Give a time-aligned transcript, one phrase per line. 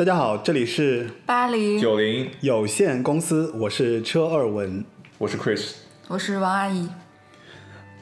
[0.00, 4.82] 大家好，这里是巴黎，九零，有限公司，我是车二文。
[5.18, 5.74] 我是 Chris。
[6.08, 6.88] 我是王阿姨。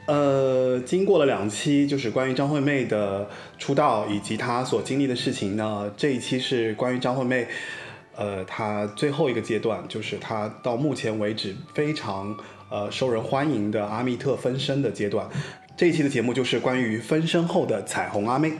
[0.05, 3.27] 呃，经过了两期，就是关于张惠妹的
[3.57, 7.45] 出道以及她所经历的事情呢，这一期是关于张惠妹，
[8.15, 12.33] 呃，她最后一个阶段，就是她到目前为止非常
[12.69, 15.27] 呃受人欢迎的阿密特分身的阶段。
[15.75, 18.53] 这一期的节目就是关于分身后的彩虹阿妹。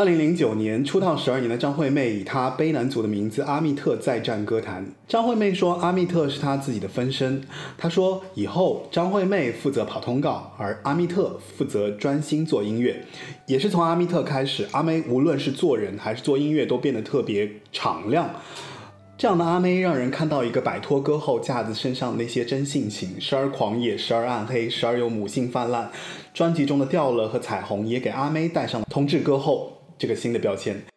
[0.00, 4.82] 二零零九年出道十二年的张惠妹以她悲男组的名字阿密特再战歌坛。
[5.06, 7.42] 张惠妹说阿密特是她自己的分身。
[7.76, 13.04] 她说以后张惠妹负责跑通告，而阿密特负责专心做音乐。
[13.44, 18.30] 也是从阿密特开始，阿妹无论是做人还是做音乐都变得特别敞亮。
[19.18, 25.90] 这样的阿妹让人看到一个摆脱歌后架子身上那些真性情，时而狂野，时而暗黑，时而有母性泛滥。
[26.32, 29.76] 专辑中的掉了和彩虹也给阿妹戴上了同志歌后。
[30.00, 30.89] 这个新的标签。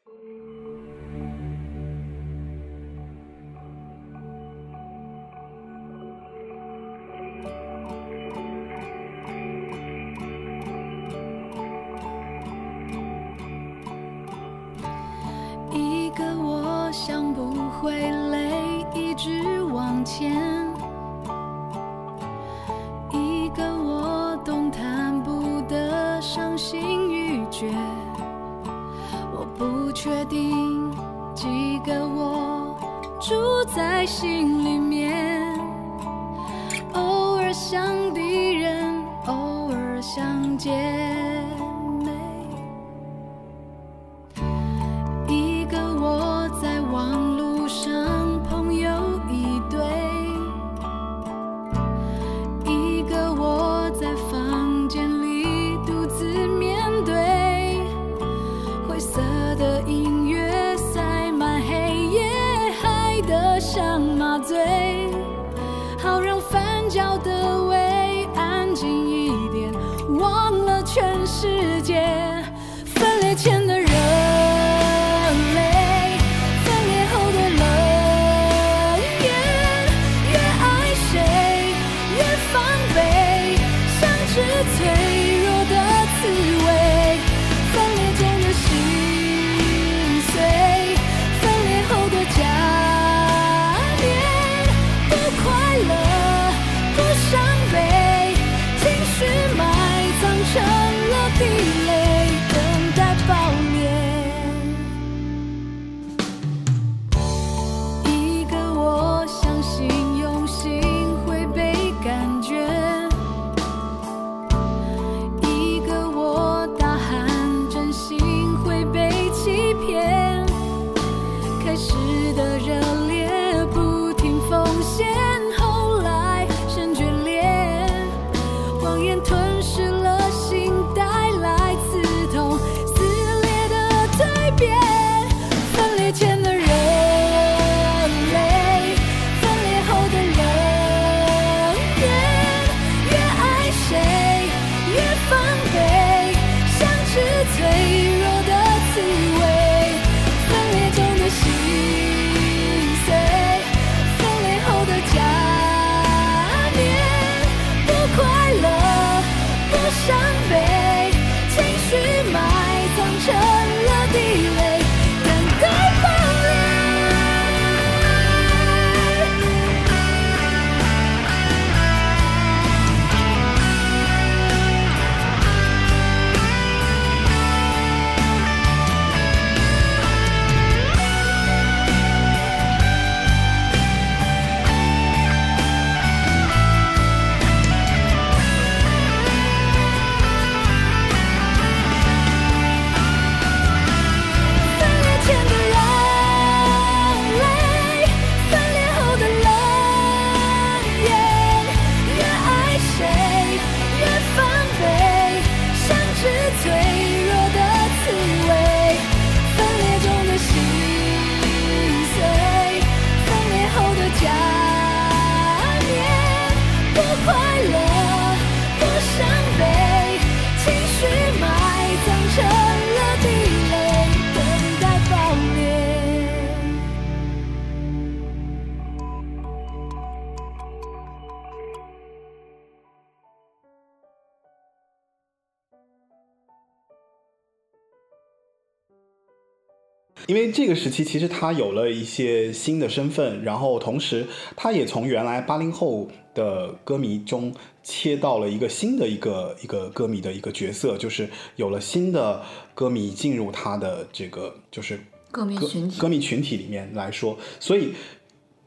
[240.63, 244.25] 这个时期其实他有了一些新的身份，然后同时
[244.56, 252.42] 他也从原来八零后的歌迷中切到了一个新的一个一个歌迷的一个角色，就是有了新的
[252.74, 254.98] 歌迷进入他的这个就是
[255.31, 257.94] 歌迷群体歌迷群体里面来说，所以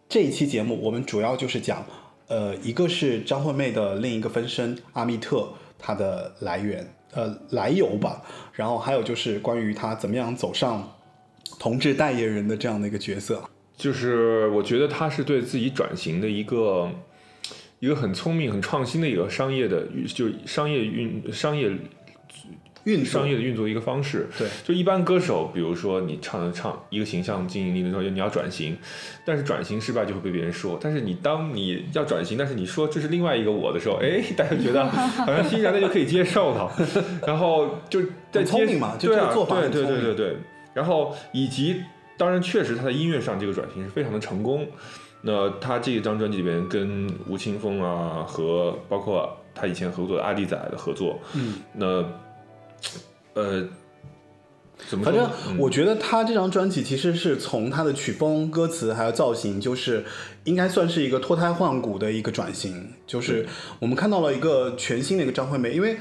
[0.06, 1.82] 这一期节目我们主要就是讲，
[2.28, 8.22] 呃，一个是张惠妹的另一个分身阿密特，她的来源，呃，来由吧，
[8.52, 10.92] 然后还有就是关于她怎么样走上
[11.58, 13.42] 同志代言人的这样的一个角色。
[13.76, 16.90] 就是我觉得他是对自己转型的一个
[17.78, 21.70] 一个很聪明、很创新的一个商业的，就商业运商业
[22.84, 24.28] 运作商业的运作的一个方式。
[24.38, 28.74] 对，就一般歌手，比如说你唱唱一个形象经营力的时候，你要转型，
[29.26, 30.78] 但是转型失败就会被别人说。
[30.80, 36.72] 但是你当你要转型，但是你说这是另外一个我的时候， 哎，大家觉得好像欣然的就可以接受了，
[37.26, 38.00] 然后就
[38.32, 40.36] 在接明嘛就这个做法对对对对，
[40.76, 41.82] 然后以及
[42.18, 44.68] 当然确实他在音乐上这个转型是非常的成功。
[45.22, 52.04] 那他这一张专辑里边跟吴青峰啊和包括他以前合作的阿弟仔的合作，嗯，那
[53.32, 53.66] 呃，
[54.86, 55.32] 怎么反正说呢？
[55.48, 60.04] 嗯我觉得他这张专辑其实是从他的曲风、歌词还有造型，就是
[60.44, 62.92] 应该算是一个脱胎换骨的一个转型。
[63.06, 63.46] 就是
[63.80, 65.96] 我们看到了一个全新的一个张惠妹，因为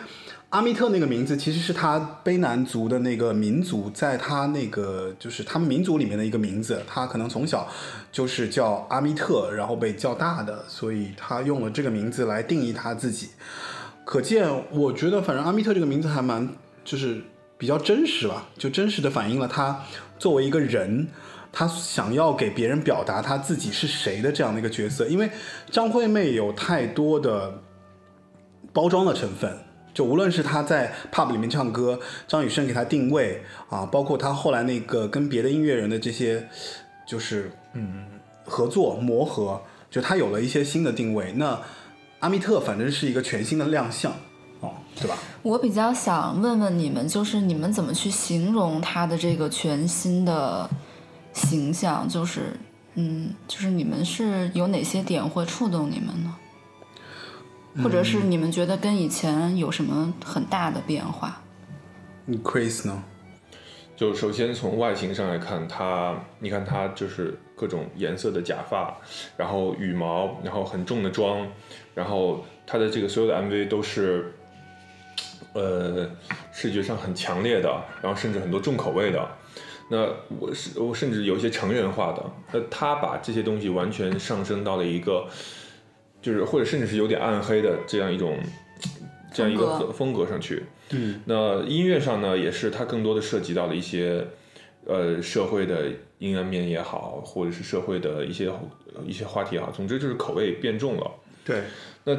[0.55, 7.67] 阿密特那个名字其实是他卑南族的那个民族，在他那个就是他们民族里面的一个名字，他可能从小
[8.09, 13.31] 就是叫阿密特，然后被叫大的，所以他用了这个名字来定义他自己。
[14.05, 16.47] 可见，我觉得反正阿密特这个名字还蛮
[16.85, 17.21] 就是
[17.57, 19.77] 比较真实吧，就真实的反映了他
[20.17, 21.05] 作为一个人，
[21.51, 25.05] 他想要给别人表达他自己是谁的这样的一个角色。
[25.07, 25.29] 因为
[25.69, 27.61] 张惠妹有太多的
[28.71, 29.51] 包装的成分，
[29.95, 31.97] 就无论是他在 pub 里面唱歌，
[32.27, 36.47] 张雨生给他定位啊，包括他后来那个跟别的音乐人的这些，
[37.07, 38.05] 就是嗯
[38.43, 41.31] 合作磨合，就他有了一些新的定位。
[41.37, 41.57] 那
[42.19, 44.11] 阿密特反正是一个全新的亮相，
[44.59, 45.17] 哦，对吧？
[45.41, 50.69] 我比较想问问你们，就是你们怎么去形容他的这个全新的
[51.31, 52.05] 形象？
[52.09, 52.53] 就是，
[52.95, 56.35] 嗯，就是你们是有哪些点会触动你们呢？
[57.83, 61.41] 或者是你们觉得跟以前有什么很大的变化？
[62.25, 63.03] 你 Chris 呢？
[63.95, 68.93] 就首先从外形上来看，它，你看它就是各种颜色的假发，
[69.37, 71.47] 然后羽毛，然后很重的妆，
[71.93, 74.33] 然后它的这个所有的 MV 都是，
[75.53, 76.09] 呃，
[76.51, 77.69] 视觉上很强烈的，
[78.01, 79.25] 然后甚至很多重口味的。
[79.89, 85.25] 那我是我甚至有一些成人化的，那他把这些东西完全上升到了一个，
[86.25, 88.39] 就是或者甚至是有点暗黑的这样一种，
[89.31, 90.63] 这样一个风格上去。
[90.89, 94.25] 嗯，那音乐上呢，也是它更多的涉及到了一些，
[94.87, 98.51] 呃，社会的阴暗面也好，或者是社会的一些
[99.05, 101.11] 一些话题也好，总之就是口味变重了。
[101.45, 101.61] 对，
[102.05, 102.17] 那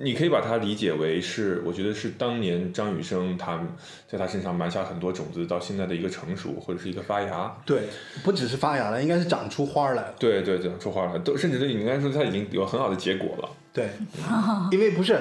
[0.00, 3.60] 你可以把它理解为是，我觉得是当年张雨生他
[4.06, 7.52] 在他身上埋下很多种子，到现在的一个成熟或者是一个发芽。
[7.66, 7.82] 对，
[8.22, 10.14] 不只是发芽了，应该是长出花儿来了。
[10.18, 13.48] 对对长出花来，都甚至你应该说他已经有很好的结果了。
[13.72, 13.90] 对，
[14.70, 15.20] 因为不是，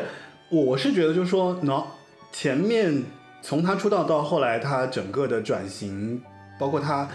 [0.50, 1.84] 我是觉得就是说，喏，
[2.32, 3.04] 前面
[3.42, 6.22] 从他出道到后来，他整个的转型，
[6.60, 7.10] 包括他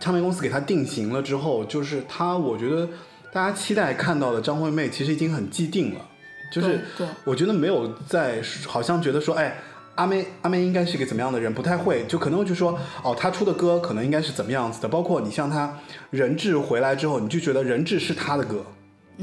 [0.00, 2.88] 唱片公司给他定型了之后，就是他，我觉得
[3.32, 6.00] 大家期待看到的张惠妹其实已经很既定了，
[6.50, 6.80] 就是
[7.24, 9.56] 我觉得没有在，好像觉得说，哎。
[9.96, 11.52] 阿妹，阿妹应该是个怎么样的人？
[11.52, 14.88] 不太会，就可能就说，哦，她出的歌可能应该是怎么样子的。
[14.88, 15.78] 包括你像她
[16.08, 18.64] 人质回来之后，你就觉得人质是她的歌，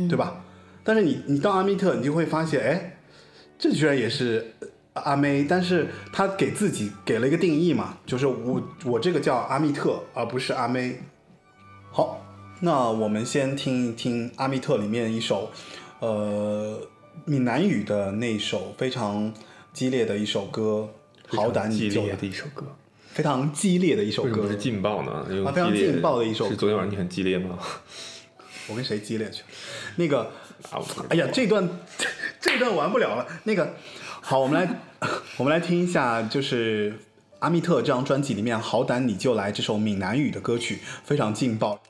[0.07, 0.43] 对吧？
[0.83, 2.97] 但是你你到阿密特，你就会发现，哎，
[3.57, 4.53] 这居然也是
[4.93, 11.01] 阿妹，但是他给自己给了一个定义嘛，就是我我这个叫阿密特，而不是阿妹。
[11.91, 12.23] 好，
[12.59, 15.49] 那我们先听一听阿密特里面一首，
[15.99, 16.79] 呃，
[17.25, 19.33] 闽南语的那一首非常
[19.73, 20.93] 激烈的一首歌，
[21.27, 22.65] 好歹你就来的一首歌，
[23.07, 24.55] 非常激烈的一首歌为什么是。
[24.57, 25.11] 劲爆呢？
[25.45, 27.57] 啊非常劲爆的一首歌是昨天晚上你很激烈吗？
[28.69, 29.43] 我跟谁激烈去？
[29.95, 30.29] 那个，
[31.09, 31.69] 哎呀，这段
[32.41, 33.25] 这段玩不了了。
[33.45, 33.75] 那个，
[34.21, 34.81] 好，我们来
[35.37, 36.93] 我们来听一下，就是
[37.39, 41.81] 阿密特这张专辑里面《好歹你就来》这首闽南语的歌曲，非常劲爆。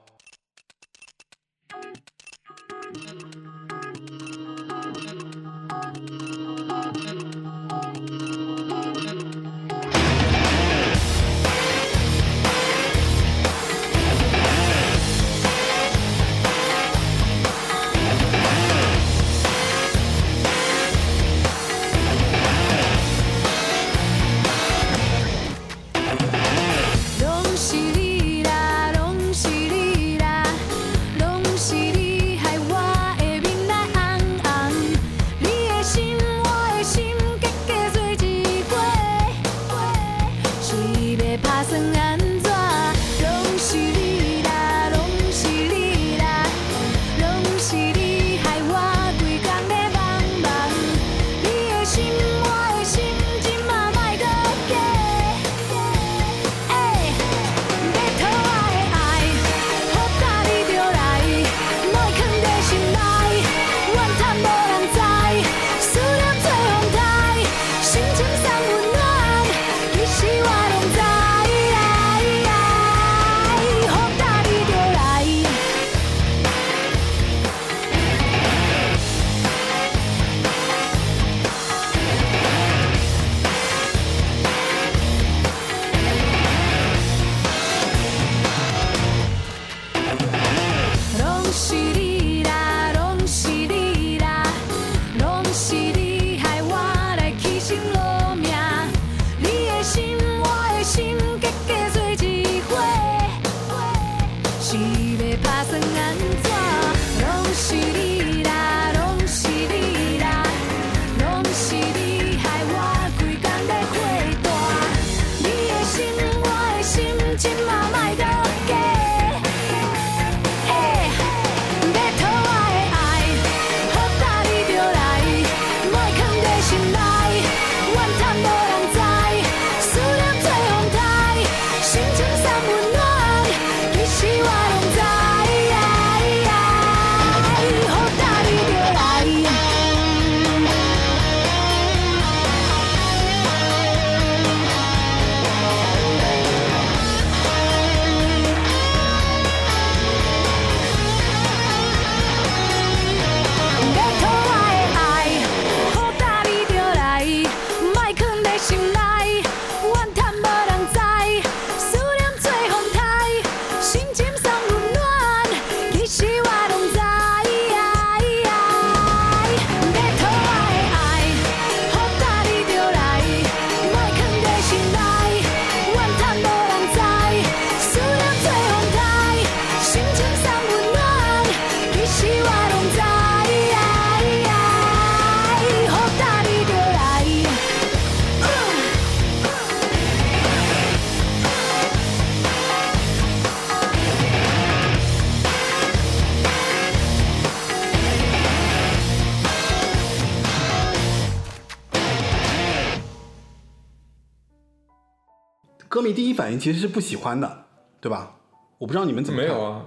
[205.88, 207.66] 歌迷第一反应其实是不喜欢的，
[208.02, 208.36] 对吧？
[208.78, 209.86] 我不知道你们怎么没有啊，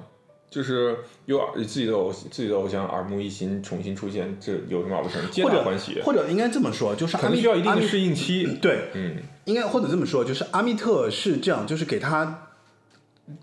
[0.50, 5.20] 就是有耳自己的偶自己的偶像耳目一新重新出现，这有什么了不成？
[5.30, 8.58] 皆或者大欢喜，或者应该这么说，就是可阿密能需要一定的适应期。
[8.60, 12.48] 对，嗯，应该或者这么说，就是阿密特是这样，就是给他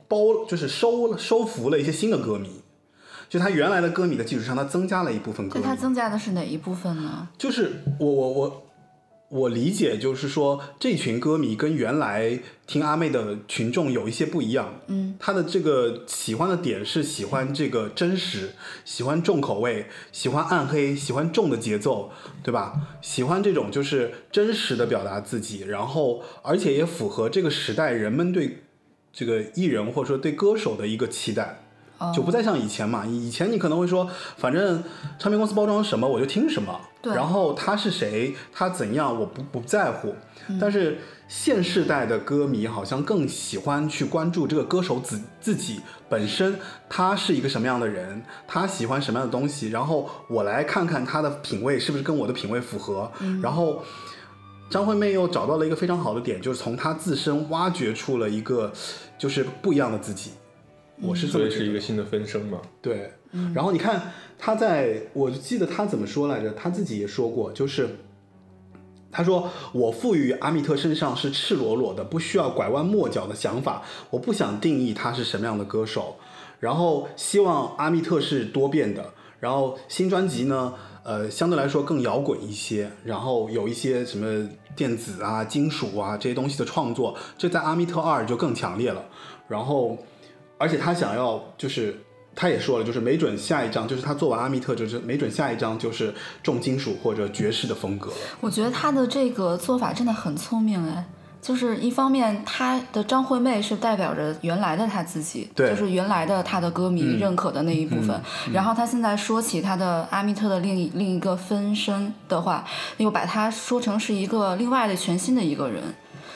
[0.09, 2.61] 包，就是收收服了一些新的歌迷，
[3.29, 5.61] 就他原来的歌迷的基础上，他增加了一部分歌迷。
[5.63, 7.29] 那它增加的是哪一部分呢？
[7.37, 8.66] 就是我我我
[9.29, 14.79] 我理解，就是说这群歌迷跟原来听阿妹的群众有一些不一样。
[14.87, 18.53] 嗯，他的这个喜欢的点是喜欢这个真实，
[18.85, 22.09] 喜欢重口味，喜欢暗黑，喜欢重的节奏，
[22.41, 22.87] 对吧？
[23.01, 28.63] 喜欢这种就是真实的表达自己，然后而且也符合这个时代人们对
[29.11, 31.66] 这个艺人或者说对歌手的一个期待。
[31.97, 34.83] 哦就不再像以前嘛，以前你可能会说，反正
[35.17, 40.15] 唱片公司包装什么我就听什么，对然后他是谁，他怎样，我不不在乎。
[40.59, 53.11] 但是现世代的歌迷好像更喜欢去关注这个歌手自自己本身，他是一个什么样的人，他喜欢什么样的东西，然后我来看看他的品味是不是跟我的品味符合，
[53.41, 53.83] 然后。
[54.69, 58.69] 张惠妹又找到了一个非常好的点，就是从她自身挖掘出了一个
[59.17, 60.31] 就是不一样的自己。
[61.01, 62.59] 我是这所以么觉得是一个新的分身嘛。
[62.81, 63.11] 对，
[63.53, 66.51] 然后你看他在，我记得他怎么说来着？
[66.53, 67.87] 他自己也说过，就是
[69.11, 76.15] 他说我赋予阿密特身上是赤裸裸的，不需要拐弯抹角的想法，我不想定义他是什么样的歌手，
[76.59, 80.73] 然后希望阿密特是多变的，然后新专辑呢，
[81.03, 89.05] 呃，相对来说更摇滚一些，然后有一些什么电子啊、金属啊这些东西的创作，这在阿密特二就更强烈了，
[89.47, 89.95] 然后。
[90.57, 91.95] 而且他想要就是
[92.35, 98.11] 他也说了，就是没准下一张就是他做完阿密特，就是没准下一张就是重金属或者爵士的风格。
[98.41, 101.05] 我觉得他的这个做法真的很聪明哎，
[101.41, 108.19] 就是一方面他的张惠妹是代表着原来的他自己，对就是原来的他的歌迷认可的那一部分，
[108.51, 112.63] 然后他现在说起他的阿密特的另一另一个分身的话，
[112.97, 115.83] 又把他说成是一个另外的全新的一个人。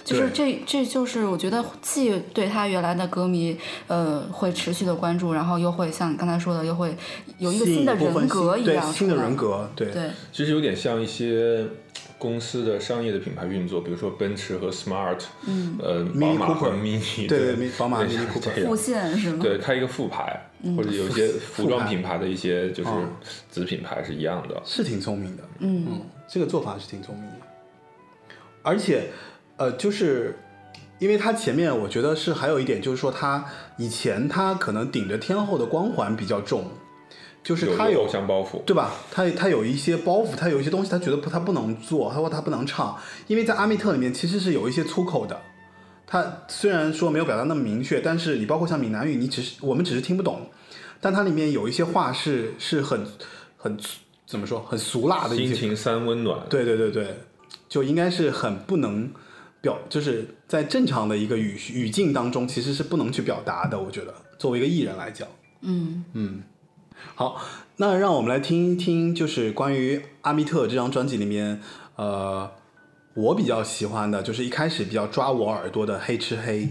[0.04, 6.96] 就是这，这就是我觉得既对他原来的歌迷，呃，会持续的关注，然后又会像你刚才说的，又会
[7.38, 11.66] 有一个新的人格一样对新的人格，对对，其实有点像一些
[12.18, 19.40] 公司的商业的品牌运作，比如说奔驰和 Smart，嗯，呃，宝马和 Mini，对对宝马 Mini Cooper 这样复线是吗？
[19.42, 23.04] 对，开一个副牌，或者有一些 服装品牌的一些就是哦
[23.50, 24.62] 子品牌是一样的。
[24.66, 25.44] 是挺聪明的。
[25.60, 27.36] 嗯，嗯，这个做法是挺聪明的。
[28.64, 29.08] 而且，
[29.62, 30.36] 呃，就是
[30.98, 33.46] 因为他前面我觉得是还有一点，就是说他
[33.78, 36.66] 以前他可能顶着天后的光环比较重，
[37.44, 38.92] 就是他有偶像包袱，对吧？
[39.12, 45.40] 他他有一些包袱，他有一些东西，他觉得不，他不能做，他说他不能唱，因为在阿密特里面其实是有一些粗口的。
[46.08, 50.50] 他虽然说没有表达那么明确，但是你包括像闽南语，你只是我们只是听不懂，
[51.00, 53.06] 但它里面有一些话是是很
[53.58, 53.78] 很
[54.26, 56.40] 怎么说很俗辣的一些，心情三温暖。
[56.50, 57.16] 对对对对，
[57.70, 59.10] 就应该是很不能
[59.62, 63.80] 表，就是在正常的一个语语境当中，其实是不能去表达的。
[63.80, 65.28] 我觉得作为一个艺人来讲，
[65.62, 66.42] 嗯，嗯，
[67.16, 67.40] 好，
[67.78, 71.62] 那让我们来听一听，就是关于阿密特这张专辑里面，
[71.96, 72.52] 呃，
[73.14, 76.62] 我比较喜欢的就是一开始比较抓我耳朵的《黑吃黑》。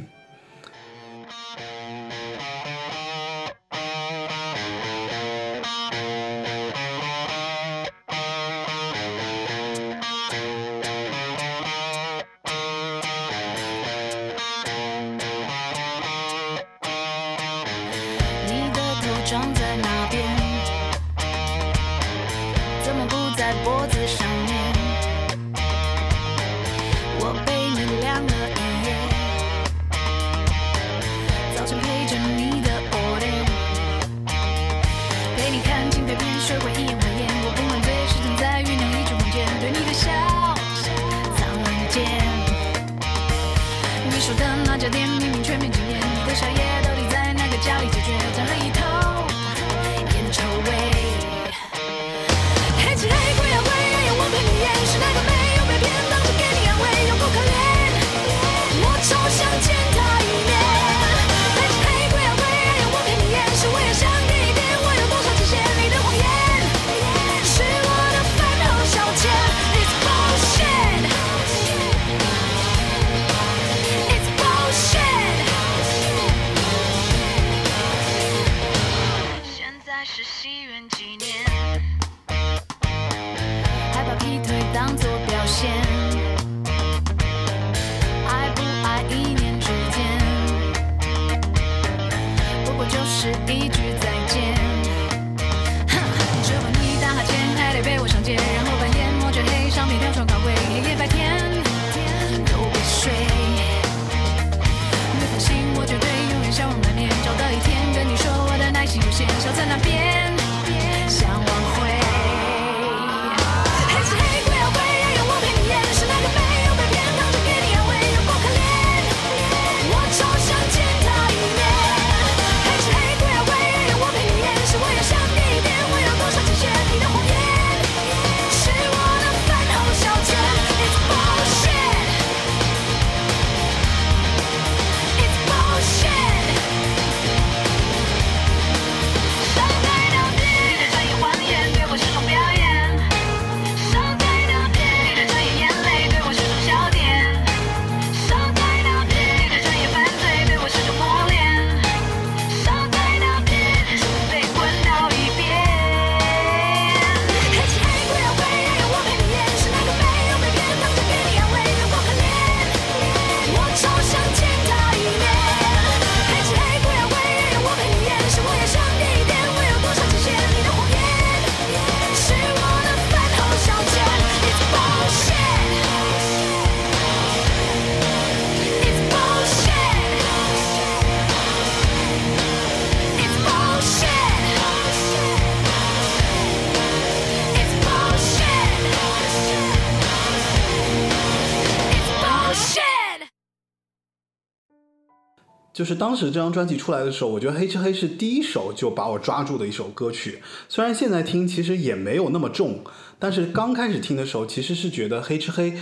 [195.80, 200.42] 就是当时这张专辑出来的时候，我觉得《黑吃黑》是第一首就把我抓住的一首歌曲。
[200.68, 202.84] 虽然现在听其实也没有那么重，
[203.18, 205.72] 但是刚开始听的时候，其实是觉得《黑吃黑》，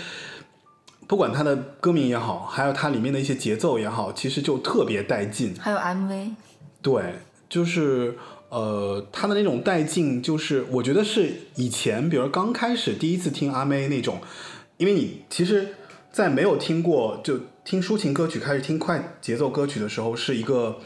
[1.09, 5.53] 不管它的歌名也好，还有它里面的一些节奏也好，其实就特别带劲。
[5.59, 6.31] 还有 MV，
[6.81, 7.03] 对，
[7.49, 8.17] 就是
[8.51, 14.21] 呃，它的那种带劲，就是我觉得是以前，比如刚开始第一次听阿妹那种，
[14.77, 15.75] 因为你其实，
[16.19, 20.81] 在没有听过就听抒情歌曲开始听快节奏歌曲的时候，是一个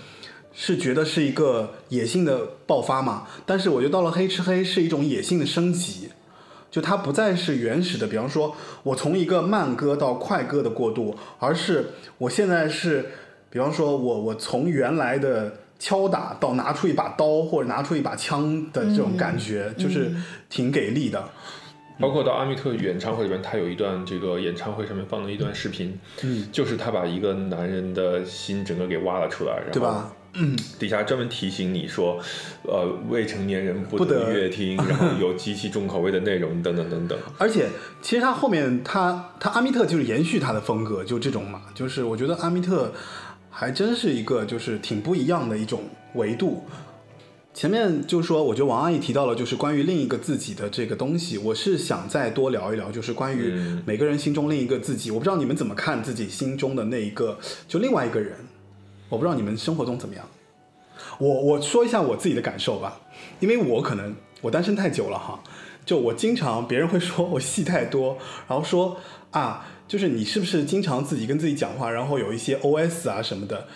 [0.53, 3.27] 是觉得是一个野性的爆发嘛。
[3.47, 6.11] 但是我觉得到了黑吃黑是一种野性的升级，
[6.71, 13.07] 就它不再是原始的，比方说我从一个慢歌到快歌的过渡，而是我现在是，
[13.49, 20.12] 比方说我我从原来的敲打到拿出一把刀或者拿出一把枪的这种感觉，就是
[20.51, 21.27] 挺给力的。
[22.00, 30.12] 包括到阿密特演唱会里边，他有一段这个演唱会上面放的一段视频，嗯，就是他把一个男人的心整个给挖了出来，对吧？
[30.78, 32.18] 底下专门提醒你说，
[32.62, 37.18] 呃，未成年人不不得阅 听，然后有极其重口味的内容等等等等。
[37.37, 37.68] 而且
[38.00, 42.90] 其实他后面他他阿密特就是延续他的风格，就这种嘛，就是我觉得阿密特
[43.50, 45.83] 还真是一个就是挺不一样的一种
[46.14, 46.64] 维度。
[47.54, 55.10] 前面就是说，我觉得王阿姨提到了，就是关于另一个自己的这个东西，我是想再多聊一聊，就是关于嗯每个人心中另一个自己。
[55.10, 57.38] 我不知道你们怎么看自己心中的那一个，
[57.68, 58.36] 就另外一个人。
[59.10, 60.24] 我不知道你们生活中怎么样。
[61.18, 62.98] 我我说一下我自己的感受吧，
[63.38, 65.38] 因为我可能我单身太久了哈，
[65.84, 68.16] 就我经常别人会说我戏太多，
[68.48, 68.96] 然后说
[69.30, 73.68] 啊，就是你是不是经常自己跟自己讲话，然后有一些 OS 啊什么的。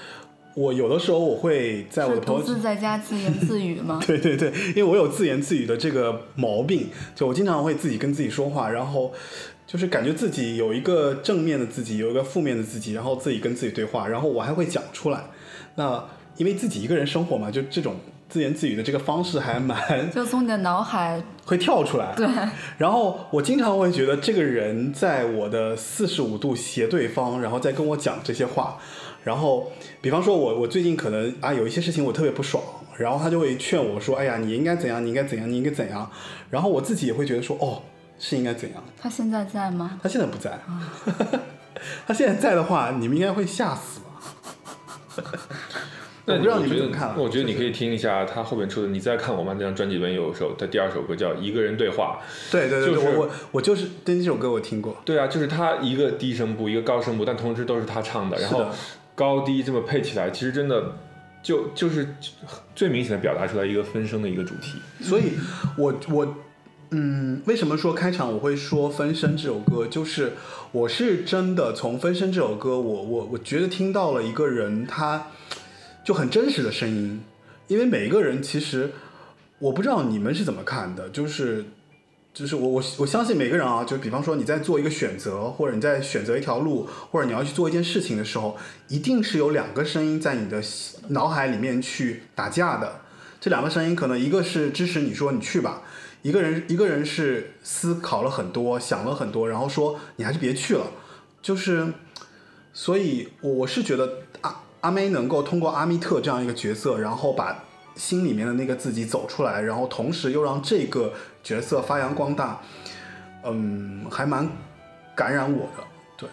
[0.57, 4.01] 我有的时候我会在我的朋友独自在家自言自语吗？
[4.07, 9.13] 对 对对，因为我有自言自语的这个毛病，就我经常会自己跟自己说话，然后
[9.67, 15.25] 就是感觉自己有一个正面的自己，有一个负面的自己，然后自己跟自己对话，然后我还会讲出来。
[15.75, 16.03] 那
[16.39, 17.97] 因为自己一个人生活嘛，就这种
[18.31, 19.79] 自言自语的这个方式还蛮
[20.11, 22.15] 就从你的脑海，会跳出来。
[22.17, 22.27] 对，
[22.79, 28.79] 然后我经常会觉得这个人在我的四十五度斜对方，然后再跟我讲这些话。
[29.27, 32.63] 然后，比方说我我最近可能啊有一些事情我特别不爽，
[32.97, 36.09] 然后他就会劝我说：“哎呀，你应该怎样，你应该怎样，你应该怎样。”
[36.49, 37.83] 然后我自己也会觉得说：“哦，
[38.21, 38.85] 是应该怎样。
[38.97, 39.99] 他现在在吗”？
[40.01, 40.61] 他现在不在，
[42.07, 45.25] 他现在在的话，你们应该会吓死吧？
[46.25, 52.21] 那我不知道你们怎么看啊我觉得你可以听一下他后面出的《你再看我妈》那张专辑里面有一首，他第二首歌叫《一个人对话》。
[52.53, 54.97] 对对对对，就是我我我就是对这首歌我听过。
[55.05, 58.67] 对啊，就是他一个低声部，一个高声部，但同时都是他唱的，然后
[59.17, 60.93] 高低这么配起来，其实真的
[61.43, 62.15] 就就是
[62.75, 64.79] 最明显的表达出来一个分声的一个主题。
[65.01, 65.33] 所以
[65.77, 66.37] 我我
[66.91, 69.87] 嗯，为什么说开场我会说《分身》这首歌？
[69.87, 70.35] 就是
[70.71, 75.29] 我是真的从《分身》这首歌，我我我觉得听到了一个人他
[76.05, 77.21] 就很真实的声音，
[77.69, 78.93] 因为每一个人其实
[79.59, 81.65] 我不知道你们是怎么看的，就是。
[82.37, 90.63] 就是我我我相信每个人啊，就比方说你在做一个选择，或者你在选择一条路，或者你要去做一件事情的时候，一定是有两个声音在你的
[91.09, 93.01] 脑海里面去打架的。
[93.41, 95.81] 这两个声音可能一个是支持你说你去吧，
[96.21, 100.89] 一个人一个人是思考了很多，想了很多，然后说你还是别去了。
[101.41, 101.91] 就是，
[102.75, 107.65] 所以我我是觉得阿阿妹能够通过阿密特这样一个角色，然后把
[107.97, 112.61] 心里面的那个自己走出来，然后同时又让这个角色发扬光大，
[113.45, 114.49] 嗯，还蛮
[115.15, 115.85] 感染我的。
[116.19, 116.29] 对，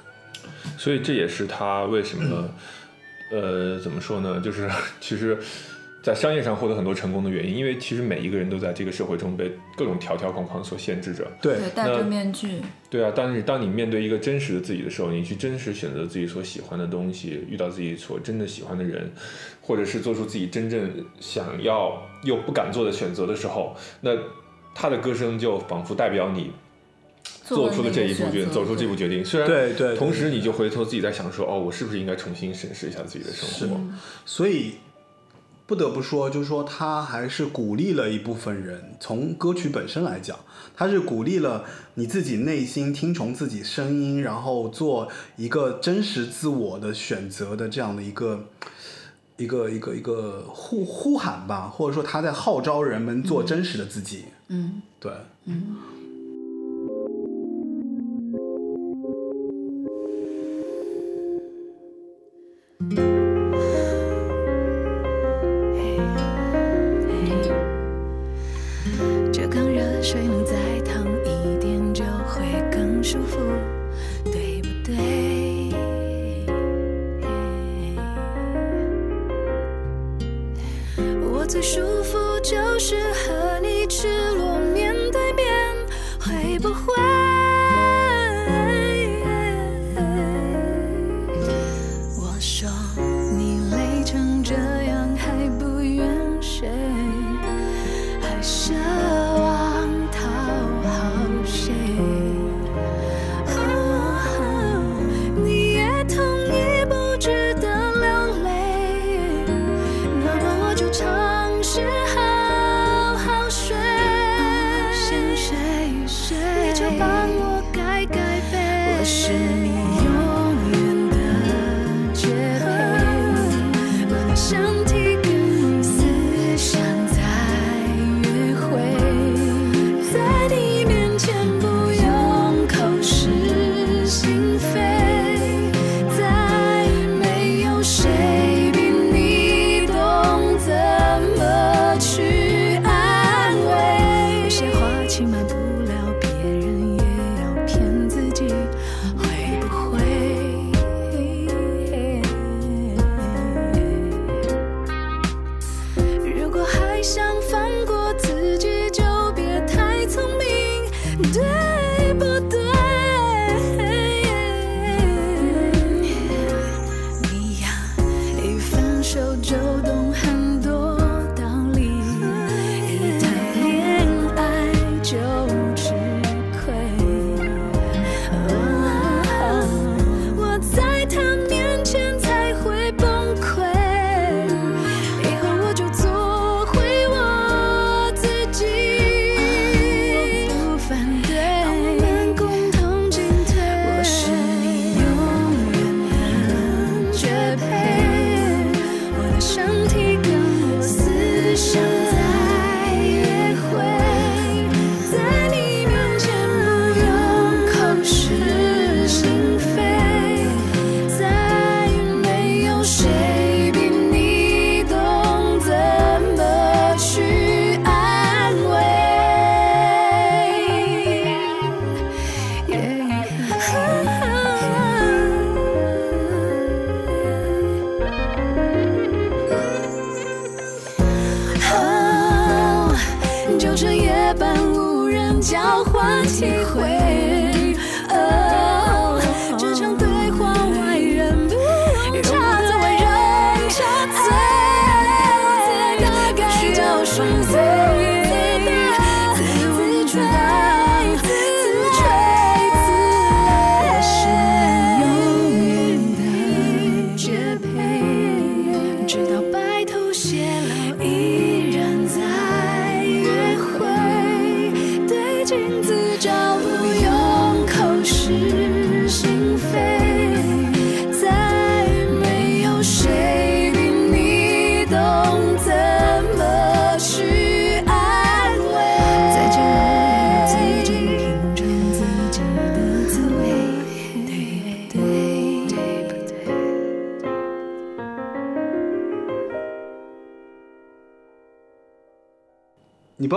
[0.77, 2.49] 所以这也是他为什么，
[3.31, 4.39] 呃，怎么说呢？
[4.41, 5.37] 就是 其实，
[6.03, 11.25] 在商业上获得很多成功的原因，因为其实每一个人都在这个社会中被各种条条框框所限制着。
[11.41, 19.09] 对，对，戴着面具，对啊，但是当你面对一个真实的自己的时候，你去真实选择自己所喜欢的东西，遇到自己所真的喜欢的人，
[19.61, 24.11] 或者是做出自己真正想要又不敢做的选择的时候，那
[24.75, 26.51] 他的歌声就仿佛代表你
[27.45, 29.23] 做出了这一步决，走出这步决定。
[29.23, 33.79] 虽然对对对同时你就回头自己在想说，哦，我是不是应该重新审视一下自己的生活？
[34.25, 34.73] 所以
[35.73, 38.95] 不得不说，就是说他还是鼓励了一部分人。
[38.99, 40.37] 从歌曲本身来讲，
[40.75, 48.49] 他是鼓励了你自己内心听从自己声音，然后做一个真实自我的选择的这样的一个。
[49.35, 54.25] 一个一个一个呼呼喊吧，或者说他在号召人们做真实的自己。
[54.49, 55.11] 嗯对，
[55.45, 55.75] 嗯。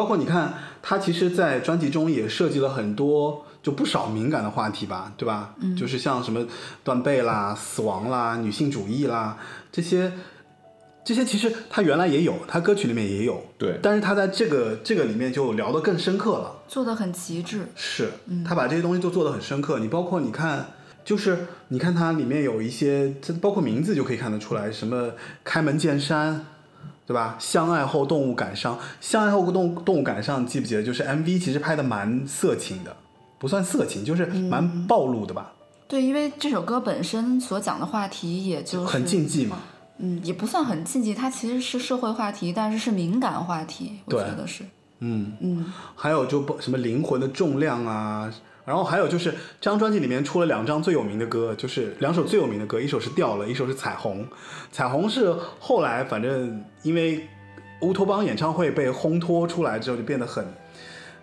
[0.06, 5.54] 括你看，他其实，在专辑中也涉及了很多，就不少敏感的话题吧，对吧？
[5.60, 6.46] 嗯，就是像什么
[6.82, 9.36] 断背啦、死亡啦、女性主义啦
[9.70, 10.12] 这些，
[11.04, 16.52] 这些其实他原来也有，他歌曲里面也有，对但是他在这个这个里面就聊得更深刻了。
[16.66, 17.66] 做得很极致。
[17.74, 18.10] 是，
[18.44, 19.78] 他把这些东西都做得很深刻。
[19.78, 20.66] 你包括你看，
[21.04, 25.12] 就是你看它里面有一些，这包括名字就可以看得出来，什么
[25.44, 26.44] 开门见山，
[27.06, 27.36] 对吧？
[27.38, 30.82] 相爱后动物感伤，相爱后动动物感伤，记不记得？
[30.82, 32.96] 就是 MV 其实拍的蛮色情的，
[33.38, 35.52] 不算色情，就是蛮暴露的吧，
[35.86, 39.58] 对，因为这首歌本身所讲的话题，也就是很禁忌嘛。
[39.98, 44.62] 嗯，也不算很禁忌，它其实是社会话题，但是是敏感话题，我觉得是。
[44.98, 48.30] 嗯，嗯，还有就不什么灵魂的重量啊，
[48.66, 54.26] 然后还有就是这张专辑里面出了两张最有名的歌，就是两首最有名的歌，一首是掉了，一首是彩虹。
[54.72, 57.24] 彩虹是后来反正因为
[57.80, 60.44] 乌托邦演唱会被烘托出来之后，就变得很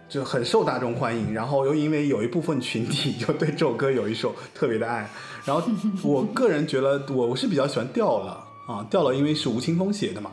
[0.08, 5.10] 就很受大众欢迎，然后又因为有一部分群体就对这首歌有一首特别的爱，
[5.43, 5.62] 然后
[6.01, 10.32] 我个人觉得我我是比较喜欢掉了啊，掉了因为是吴青峰写的嘛，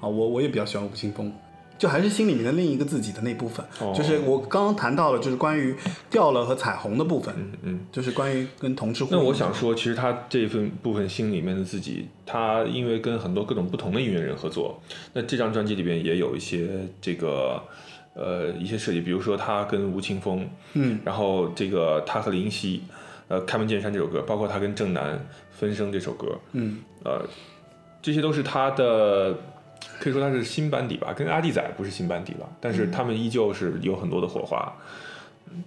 [0.00, 1.32] 啊我我也比较喜欢吴青峰。
[1.78, 3.94] 就还是心里面的另一个自己的那部分，哦。
[3.96, 5.74] 就是我刚刚谈到了，就是关于
[6.10, 7.80] 掉了和彩虹的部分，嗯嗯。
[7.92, 9.06] 就是关于跟同志。
[9.10, 16.68] 那我想说，其实他这份部分心里面的自己，他因为跟很多各种不同的音乐人合作，那这张专辑里边也有一些
[17.00, 17.62] 这个
[18.14, 22.82] 呃一些设计，比如说他跟吴青峰，嗯，然后这个他和林夕，
[23.28, 25.14] 呃，《开门见山》这首歌，包括他跟郑楠
[25.50, 27.24] 《分生》这首歌，嗯，呃，
[28.02, 29.36] 这些都是他的，
[30.00, 34.72] 可以说他是新班底吧，跟阿弟仔不是新班底了，但是他们依旧是有很多的火花。
[35.50, 35.64] 嗯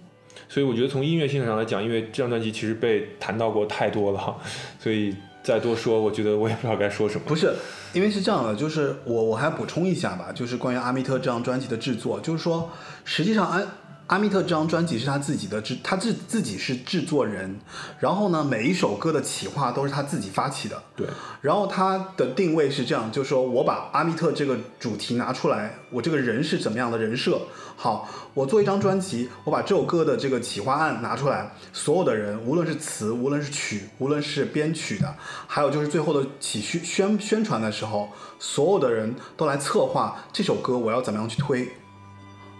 [0.48, 4.36] 所以我觉得从音乐性上来讲，因为这张专辑其实被谈到过太多了，
[4.78, 7.22] 所以再多说，我觉得我也不知道该说什么。
[7.26, 7.54] 不是，
[7.94, 12.70] 因为是这样的，就是我我还补充一下吧，就是关于阿密特这张专辑的制作，就是说，
[13.02, 13.62] 实际上阿
[14.08, 17.58] 阿密特这张专辑是他自己的制，他自自己是制作人，
[17.98, 21.06] 然后呢，每一首歌的企划都是他自己发起的，对，
[21.40, 27.40] 然后他的定位是这样，就是说我把阿密特这个主题拿出来，我这个人是怎么样的人设？
[27.74, 35.14] 好，我做一张专辑，我把这首歌的这个企划案拿出来，所有的人，无论是词，无论是曲，无论是编曲的，
[35.46, 41.68] 还有就是最后的起宣宣宣传的时候，所有的人都来策划这首歌我要怎么样去推。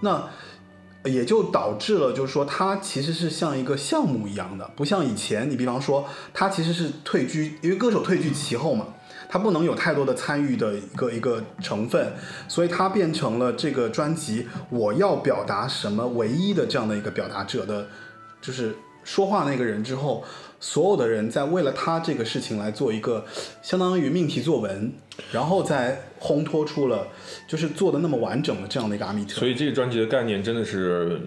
[0.01, 0.25] 那
[1.05, 8.87] 也就导致了，就是说它其实是像一个项目一样的，不像以前你比方说它其实是退居，因为歌手退居其后嘛，
[9.29, 12.13] 它不能有太多的参与的一个一个成分，
[12.47, 17.89] 所以它变成了这个专辑我要表达什么唯一的这样的一个表达者的，
[18.41, 20.23] 就是说话那个人之后，
[20.63, 23.25] 所有的人在为了他这个事情来做一个
[23.63, 24.93] 相当于命题作文，
[25.33, 27.09] 然后再烘托出了
[27.49, 29.41] 就是做的那么完整的这样的一个阿密特。
[29.41, 31.21] 所以这个专辑的概念真的是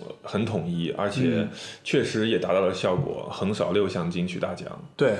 [0.00, 1.46] 呃很统一，而且
[1.84, 4.66] 确实也达到了效果，横扫六项金曲大奖。
[4.96, 5.14] 对，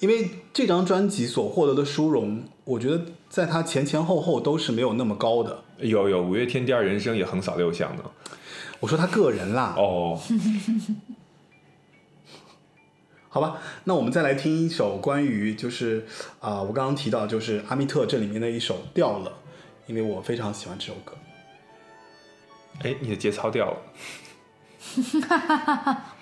[0.00, 5.56] 因为这张专辑所获得的殊荣，我觉得在他前前后后都是没有那么高的。
[5.78, 8.02] 有有，五月天第二人生也横扫六项呢。
[8.80, 10.20] 我说他个人啦，哦，
[13.34, 16.06] 好吧，那我们再来听一首关于就是
[16.38, 19.30] 啊、我刚刚提到就是阿密特这里面的一首《掉了》，
[19.88, 21.14] 因为我非常喜欢这首歌。
[22.84, 23.76] 哎，你的节操掉了。
[24.78, 26.13] 心疼的玫瑰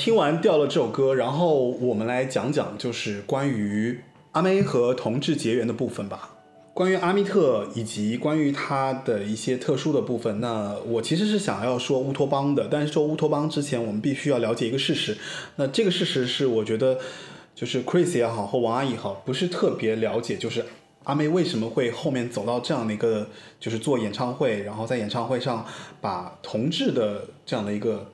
[0.00, 4.00] 听完掉了这首歌，然后我们来讲讲就是关于
[4.32, 6.30] 阿妹和同志结缘的部分吧。
[6.72, 15.18] 关于阿密特以及关于他的一些特殊的部分，那我其实是想要说乌托邦的，但是说乌托邦之前，我们必须要了解一个事实。
[15.56, 16.98] 那这个事实是我觉得
[17.54, 20.64] 就是 Chris 也好，或王阿姨好，不是特别了解，就是
[21.04, 23.28] 阿妹为什么会后面走到这样的一个，
[23.58, 25.66] 就是做演唱会，然后在演唱会上
[26.00, 28.10] 把同志的这样的一个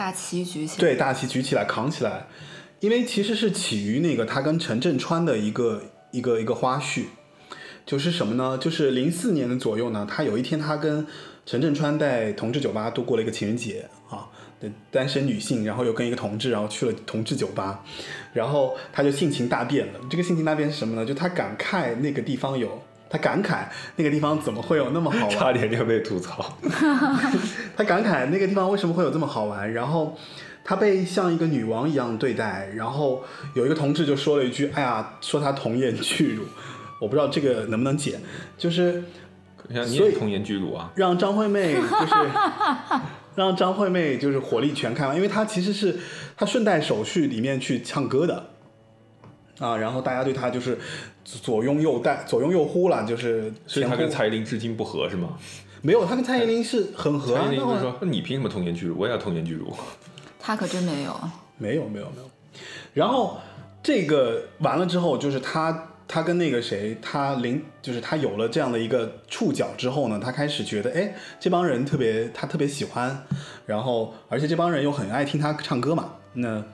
[0.00, 2.26] 大旗举起来，对，大旗举起来扛起来，
[2.80, 7.04] 因为其实是起于那个他跟陈振川的一个一个一个花絮，
[7.84, 8.56] 就是什么呢？
[8.56, 11.06] 就是零四年的左右呢，他有一天他跟
[11.44, 14.26] 陈振川在同志酒吧度过了一个情人节啊，
[14.90, 17.84] 单身女性，然后又跟一个同志，然后去了同志酒吧，
[18.32, 20.00] 然后他就性情大变了。
[20.08, 21.04] 这个性情大变是什么呢？
[21.04, 22.82] 就他感慨那个地方有。
[23.10, 23.64] 他感慨
[23.96, 25.30] 那个地方怎么会有那么好玩？
[25.36, 26.56] 差点就被吐槽。
[27.76, 30.16] 他感慨那个地方为什么会有这么好玩，然后
[30.64, 33.22] 他被像一个女王一样对待，然后
[33.54, 36.44] 有一个同志就说了一句：“哎呀，说他童颜巨乳。”
[37.00, 38.20] 我不知道这个能不能解，
[38.58, 39.02] 就是
[39.70, 40.92] 你也童颜巨乳啊？
[40.94, 42.14] 让张惠妹就是
[43.34, 45.98] 让张惠妹就是火力全开嘛，因为她其实是
[46.36, 48.49] 她顺带手续里面去唱歌的
[49.60, 50.76] 啊，然后大家对他就是
[51.22, 55.38] 左拥右带，左拥右呼了，就是所以他跟蔡依林至今不和是吗？
[55.82, 58.96] 没有，他跟蔡依林是很合啊，蔡依林就说：“那你凭什么童颜巨乳？
[58.98, 59.72] 我也要童颜巨乳。
[60.38, 61.14] 他可真没有。
[61.58, 62.30] 没有没有没有。
[62.94, 63.38] 然后
[63.82, 73.26] 这个完了之后，就是他他跟那个谁，他临就是他有了这样的一个触角之后呢，他开始觉得，哎，这帮人特别他特别喜欢，
[73.66, 76.64] 然后而且这帮人又很爱听他唱歌嘛，那。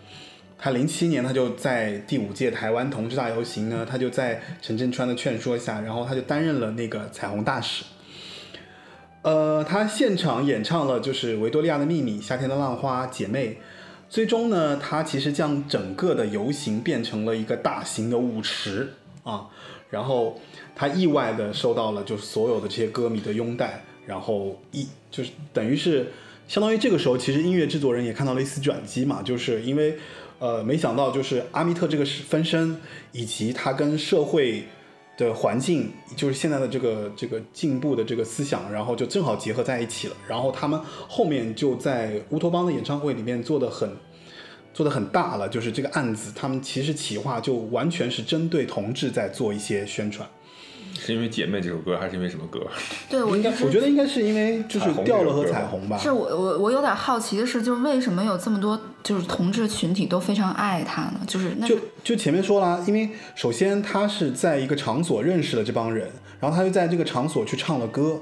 [0.67, 7.85] 他零七年，他就在第五届台湾同志大游行呢，他就在陈振川的劝说下，然后他就担任了那个彩虹大使。
[9.23, 13.51] 呃，他现场演唱了就是《维多利亚的秘密》《夏天的浪花》《姐妹》，
[14.11, 18.93] 最终呢，他其实将整个的游行变成了一个大型的舞池
[19.23, 19.47] 啊，
[19.89, 20.41] 然后
[20.75, 26.09] 他意外的受到了就是所有的这些歌迷的拥戴，然后一就是等于是
[26.49, 29.97] 相当于这个时候，其实音乐制作人也看到了一丝转机嘛，就是因为。
[30.39, 32.77] 呃，没想到就是阿米特这个分身，
[33.13, 34.65] 以及他跟社会
[35.17, 40.17] 的环境，就是现在的这个这个进步的这个思想，然后就正好结合在一起了。
[40.29, 40.79] 然后他们
[41.09, 43.91] 后面就在乌托邦的演唱会里面做的很
[44.75, 50.29] 做的很大了，就是这个案子，他们其实企划就完全是针对同志在做一些宣传。
[50.99, 52.61] 是因为姐妹这首歌，还是因为什么歌？
[53.09, 55.97] 对我应该，我觉得应该是因为就是掉了和彩虹吧。
[55.97, 61.21] 是我我我有点好奇的是，就是为什么有这么多就是同志群体都非常爱他呢？
[61.27, 66.09] 就是那就就前面说了，因为首先他是在一个场所认识了这帮人，
[66.41, 68.21] 然后他就在这个场所去唱了歌，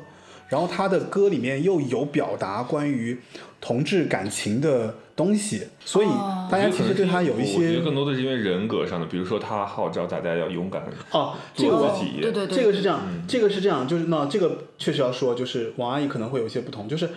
[0.49, 3.19] 然后他的歌里面又有表达关于
[3.61, 4.95] 同志感情的。
[5.17, 6.07] 东西，所以
[6.51, 17.09] 大家其实对他有一些，我觉得更多的是因为人格上的，比如说他号召大家要勇敢哦，这个自己，对对对，这个是这样，这个是这样，就是那这个确实要说，就是王阿姨可能会有一些不同，就是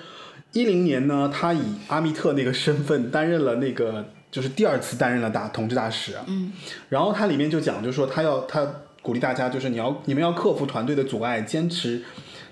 [0.54, 6.54] 一零年呢，他以阿密特那个身份担任了那个，就是第二次担任了大统治大使，嗯，
[6.90, 8.68] 然后他里面就讲，就是说他要他
[9.02, 12.04] 鼓励大家，就是你要你们要克服团队的阻碍，坚持。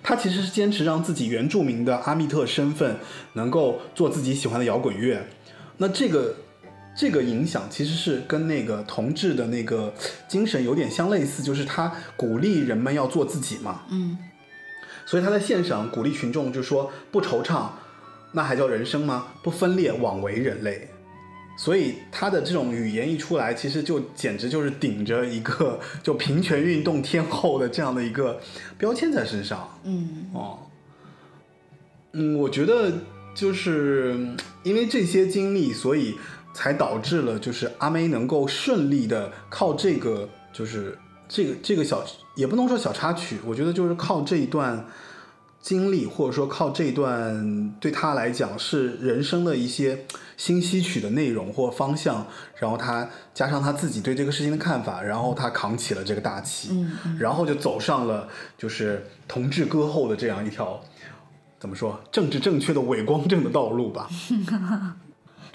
[0.07, 2.95] 他其实是坚持让自己原住民的阿密特身份
[3.33, 5.25] 能够做自己喜欢的摇滚乐，
[5.77, 6.35] 那这个
[6.95, 9.91] 这个影响其实是跟那个同志的那个
[10.27, 13.81] 精神有点相类似，就是他鼓励人们要做自己嘛。
[13.89, 14.15] 嗯，
[15.07, 17.69] 所以他在线上鼓励群众，就说不惆怅，
[18.33, 19.29] 那还叫人生吗？
[19.41, 20.87] 不分裂，枉为人类。
[21.57, 28.39] 所以他的这种语言一出来，其实就简直就是顶着一个就平权运动天后的这样的一个
[28.77, 29.67] 标签在身上。
[29.83, 30.59] 嗯哦，
[32.13, 32.91] 嗯，我觉得
[33.33, 34.17] 就是
[34.63, 36.15] 因为这些经历，所以
[36.53, 40.97] 才导致了就是阿妹能够顺利的靠这个就是
[41.27, 44.85] 这个这个小也不能说小插曲，我觉得就是靠这一段。
[45.61, 50.05] 经历，或者说靠这段对他来讲是人生的一些
[50.37, 52.25] 新吸取的内容或方向，
[52.57, 58.27] 然后他加上他自己对这个事情的看法，然后他扛起了这个大旗，嗯，然后就走上了
[58.57, 60.81] 就是同志歌后的这样一条
[61.59, 64.09] 怎么说政治正确的伪光正的道路吧。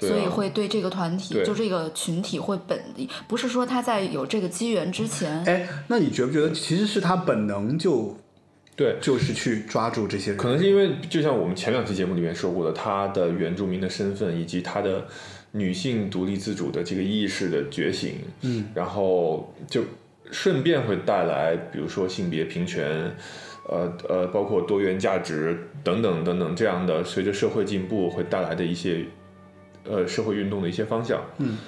[0.01, 1.45] 所以会对这个团体，对。
[1.45, 2.83] 就这个群体会本
[3.29, 8.17] 不是说他在有这个机缘之前，哎，那你觉不觉得其实是他本能就
[8.81, 10.39] 对，就是去抓住这些人？
[10.39, 15.05] 可能是因为就像我们前两期节目里面说过的，他的原住民的身份以及他的
[15.53, 19.83] 女性独立自主的这个意识的觉醒，嗯，然后就
[20.31, 23.15] 顺便会带来，比如说性别平权，
[23.69, 29.05] 呃呃，包括多元价值等等等等这样的，随着社会进步会带来的一些
[29.85, 31.23] 呃社会运动的一些方向。
[31.37, 31.59] 嗯，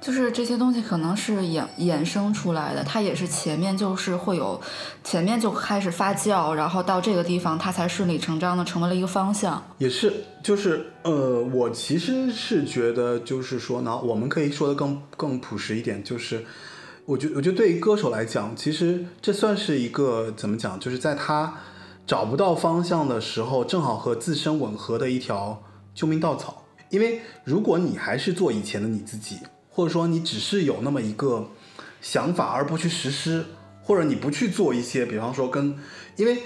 [0.00, 4.60] 就是这些东西可能是衍衍生出来的，它也是前面就是会有，
[5.02, 9.60] 前面就开始发酵，然后到这个地方，它才顺理成章的成为了一个方向。
[9.78, 16.44] 也是，就是呃，我其实是觉得，就是说呢，我们可以说的更更朴实一点，就是
[17.04, 21.52] 我觉我觉得对于歌手来讲，其实这算是一个怎么讲，就是在他
[22.06, 25.60] 找不到方向的时候，正好和自身吻合的一条
[25.92, 26.62] 救命稻草。
[26.90, 29.36] 因为如果你还是做以前的你自己，
[29.78, 31.48] 或者说你只是有那么一个
[32.00, 33.44] 想法而不去实施，
[33.80, 35.78] 或者你不去做一些，比方说跟，
[36.16, 36.42] 因为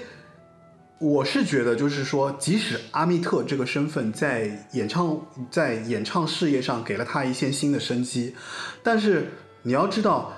[0.99, 5.19] 我是觉得就是说，即使阿密特这个身份在演唱
[5.49, 8.35] 在演唱事业上给了他一线新的生机，
[8.83, 9.31] 但是
[9.63, 10.31] 你要知道，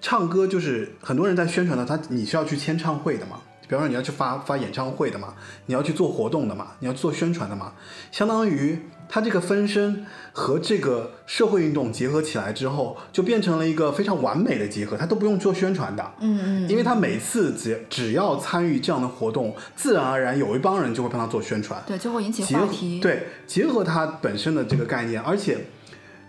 [0.00, 3.42] 唱歌就是很多人在宣传的，他你是要去签唱会的嘛。
[3.66, 5.34] 比方说你要去发发演唱会的嘛，
[5.66, 7.72] 你要去做活动的嘛，你要做宣传的嘛，
[8.12, 25.58] 相当于他这个分身和这个社会运动结合起来之后，就变成了一个非常完美的结合，他都不用做宣传的，嗯嗯，因为他每次只只要参与这样的活动，自然而然有一帮人就会帮他做宣传，对，就会引起话题。，对结合他本身的这个概念，而且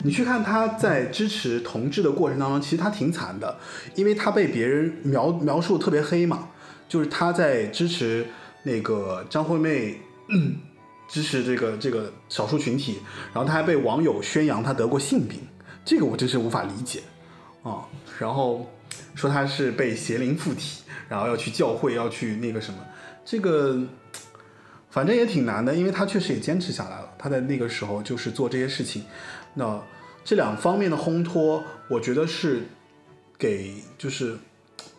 [0.03, 3.57] 你去看他在支持同志的过程当中，其实他挺惨的，
[3.95, 6.49] 因为他被别人描描述特别黑嘛，
[6.87, 8.25] 就是他在支持
[8.63, 9.99] 那个张惠妹。
[11.07, 12.99] 支持这个这个少数群体，
[13.31, 15.39] 然后他还被网友宣扬他得过性病，
[15.85, 17.03] 这个我真是无法理解
[17.61, 17.85] 啊、
[18.17, 18.67] 然后
[19.13, 22.79] 说他是被邪灵附体，然后要去教会，要去那个什么，
[23.23, 23.79] 这个
[24.89, 27.13] 反正也挺难的，因为他确实也坚持下来了。
[27.19, 29.03] 他在那个时候就是做这些事情，
[29.53, 29.79] 那
[30.23, 32.63] 这两方面的烘托，我觉得是
[33.37, 34.35] 给就是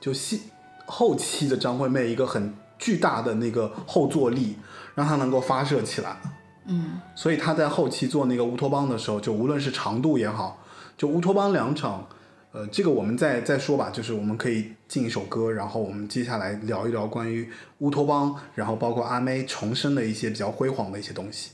[0.00, 0.42] 就戏
[0.86, 4.56] 后期的张惠妹一个很巨大的那个后坐力，
[4.94, 6.16] 让她能够发射起来。
[6.68, 10.58] 嗯所以她在后期做那个乌托邦的时候，就无论是长度也好，
[10.96, 12.08] 就乌托邦两场，
[12.52, 21.52] 呃，这个我们再再说吧，就是我们可以进一首歌，然后我们接下来聊一聊关于乌托邦，然后包括阿妹重生的一些比较辉煌的一些东西。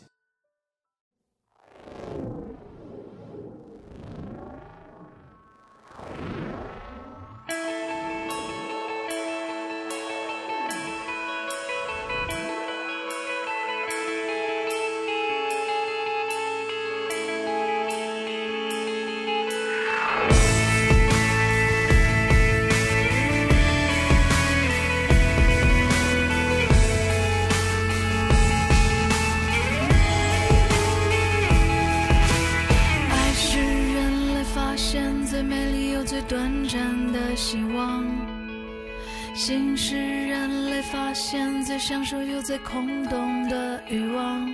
[41.85, 44.47] 享受又最空洞的欲望，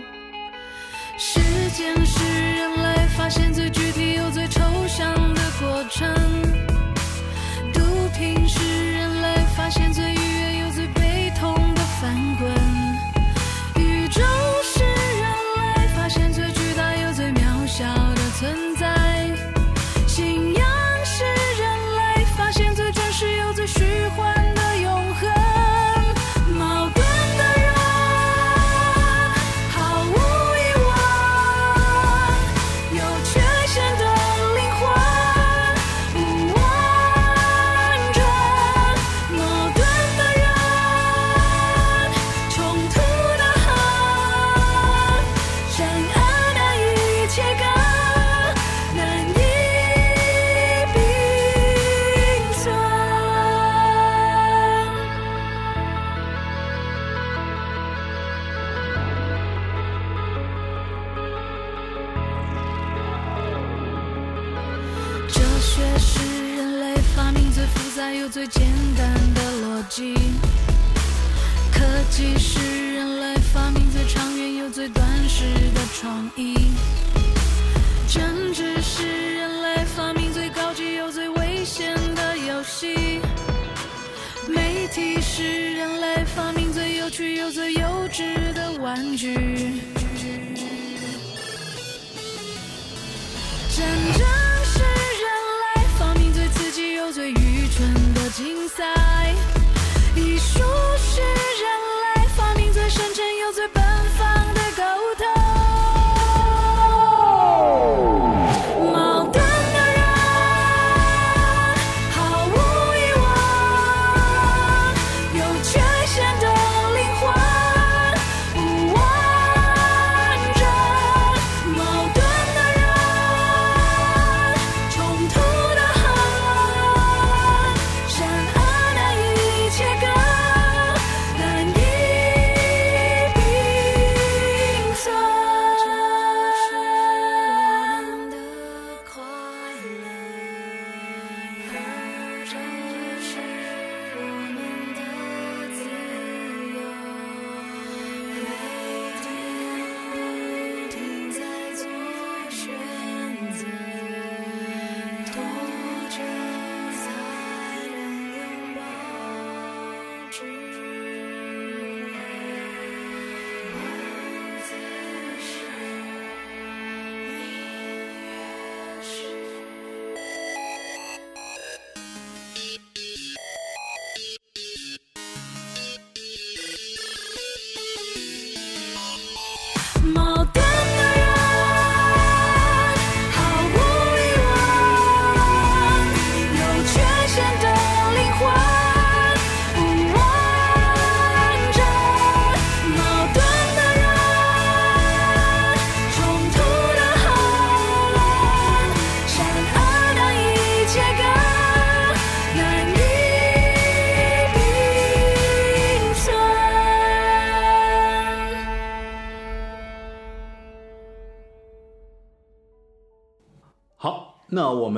[1.19, 1.39] 时
[1.77, 6.09] 间是人类发现最具体又最抽象的过程，
[7.75, 7.83] 毒
[8.17, 10.08] 品是人类发现最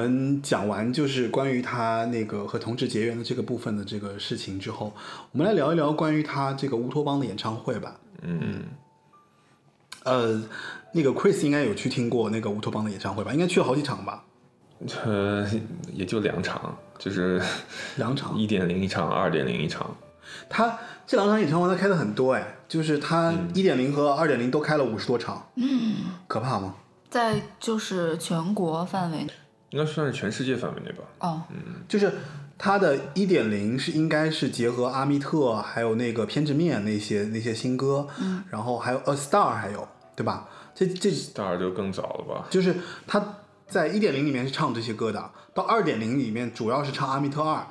[0.01, 4.93] 们讲完就是关于他那个和同志结缘的这个部分的这个事情之后，
[5.33, 7.97] 我们来聊一聊关于他这个乌托邦的演唱会吧。
[8.23, 8.65] 嗯，
[10.05, 10.43] 呃，
[10.93, 13.33] 那个 Chris 应该有去听过那个乌托邦的演唱会吧？
[13.33, 14.25] 应该去了好几场吧？
[15.05, 15.47] 呃，
[15.93, 17.41] 也就两场，就是
[17.97, 18.39] 两场。
[18.39, 19.95] 一点零一场，二点零一场。
[20.49, 25.97] 他这两场演唱会他开的很多哎，就是他一点零和二点零都开了五十多场，嗯，
[26.27, 26.75] 可怕吗？
[27.11, 29.33] 在就是全国范围内
[29.71, 31.05] 应该算是全世界范围内吧。
[31.21, 31.43] 哦，
[31.89, 32.13] 就是
[32.59, 40.49] 它的一点零是应该是结合阿密特还有那个偏执面那些那些新歌，嗯，然后还有 A Star 还有对吧？
[40.75, 42.47] 这这 Star 就更早了吧？
[42.51, 42.75] 就是
[43.07, 47.65] 他在一点零里面是唱这些歌的，到二点零里面主要是唱阿密特二，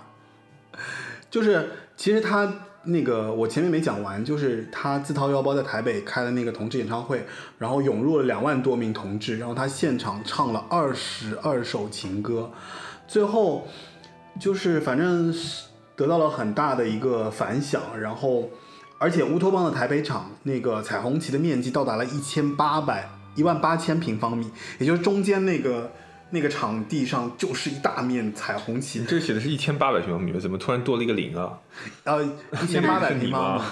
[1.30, 2.52] 就是其实他
[2.90, 7.26] 那个我前面没讲完，就是他自掏腰包在台北开了那个同志演唱会，
[7.58, 12.52] 然后涌入了两万多名同志，然后他现场唱了二十二首情歌，
[13.08, 13.68] 最后
[14.40, 15.34] 就是反正
[15.96, 18.50] 得到了很大的一个反响，然后
[18.98, 25.92] 而且乌托邦的台北场那个彩虹旗的面积到达了一千八百一万八千平方米，也就是中间那个
[26.32, 31.60] 那个场地上就是一大面彩虹旗，这写的是一千八百平方米，怎么突然多了一个零啊？
[32.04, 32.24] 呃，
[32.64, 33.64] 一千八百平方米。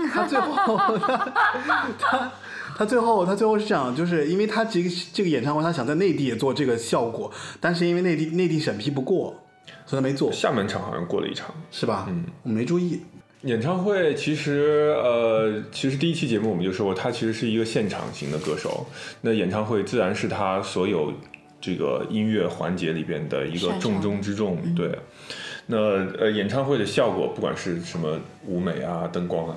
[0.12, 2.32] 他最后 他他
[2.76, 7.30] 他最后他最后是这样，就是因为他这个这个演唱会，他想在内地也做这个效果，
[7.60, 9.36] 但是因为内地内地审批不过，
[9.84, 11.54] 所以他没做，厦门场好像过了一场。
[11.70, 12.06] 是吧？
[12.08, 13.02] 嗯，我没注意。
[13.42, 18.86] 演唱会其实呃，其实第一期节目我们就说过，他其实是一个现场型的歌手。
[19.20, 21.12] 那演唱会自然是他所有
[21.60, 24.58] 这个音乐环节里边的一个重中之重。
[24.74, 24.98] 对，
[25.66, 25.76] 那
[26.18, 29.56] 呃，演唱会的效果，不管是什么舞美啊、灯光啊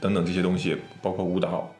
[0.00, 1.74] 等等这些东西，包括舞蹈、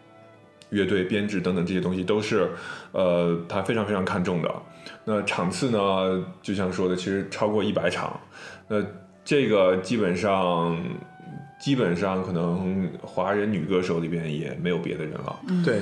[0.70, 2.50] 乐队编制等等这些东西，都是
[2.92, 4.54] 呃他非常非常看重的。
[5.04, 8.18] 那场次呢，就像说的，其实超过一百场。
[8.66, 8.84] 那
[9.24, 10.82] 这个基本上，
[11.60, 15.38] 基本上可能华人女歌手里边也没有别的人了。
[15.64, 15.80] 对，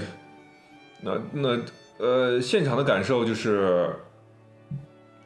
[1.00, 1.56] 那那
[1.98, 3.88] 呃，现场的感受就是，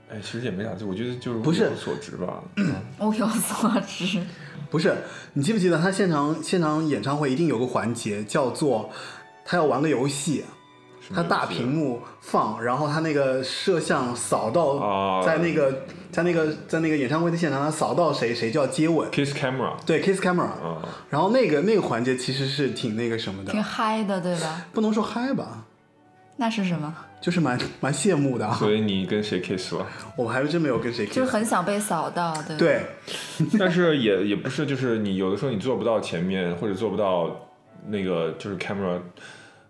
[0.08, 1.66] 哎，其实也没啥，就我觉得就是不是。
[1.66, 2.42] 物有所值吧。
[3.00, 4.20] 物有所值。
[4.70, 4.94] 不是，
[5.32, 8.88] 你记不记得他现场现场演唱会一定有个环节叫做
[9.44, 10.44] 他要玩个游戏，
[11.12, 15.22] 他大屏幕放，然后他那个摄像扫到啊。
[15.26, 23.50] 在那个在那个在那个演唱会的现场，他扫到谁谁就要接吻，Kiss Camera 对，kiss camera，啊，然后那个那个环节其实是挺那个什么的。
[23.50, 24.66] 挺，嗨的，对吧？
[24.72, 25.66] 不能说嗨吧，
[26.40, 26.94] 那是什么？
[27.20, 28.54] 就是蛮蛮羡慕的啊。
[28.54, 29.86] 所以你跟谁 kiss 了？
[30.16, 32.56] 我还真没有跟谁就是 kiss，就很想被扫到，对？
[32.56, 32.82] 对，
[33.60, 37.30] 但是也也不是，就是你有的时候你做不到前面，或者做不到
[37.86, 38.98] 那个就是 camera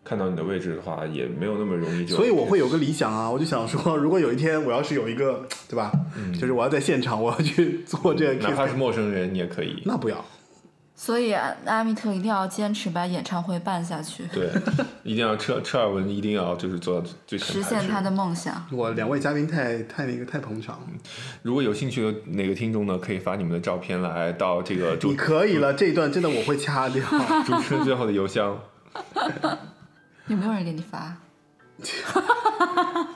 [0.04, 2.14] 看到你的位置的话，也没有那么容易就。
[2.14, 5.90] 所以我会有个理想啊，我就想说，如果有一天我要是有一个，对吧？
[6.40, 9.82] 就是我要在现场，我要去做这个哪怕是陌生人，你也可以。
[9.84, 10.24] 那不要。
[11.02, 14.50] 所以阿阿密特一定要坚持把演唱会办下去，对，
[15.02, 18.62] 一定要车车尔文一定要就是做到最前实现他的梦想。
[18.70, 20.86] 我两位嘉宾太太那个太捧场了，
[21.40, 27.02] 如果有兴趣的哪个听众呢，可以发你们的照片来到这个主你可以了，这一段真的我会掐掉。
[27.48, 28.60] 主持人最后的邮箱。
[30.28, 31.16] 有没有人给你发？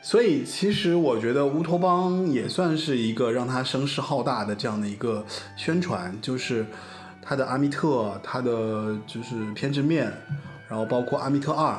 [0.00, 6.64] 所以其实我觉得乌托邦也算是一个让他声势浩大的这样的一个宣传，就是
[7.28, 10.12] 他的阿密特，他的就是偏执面，
[10.68, 11.76] 然后包括阿密特二。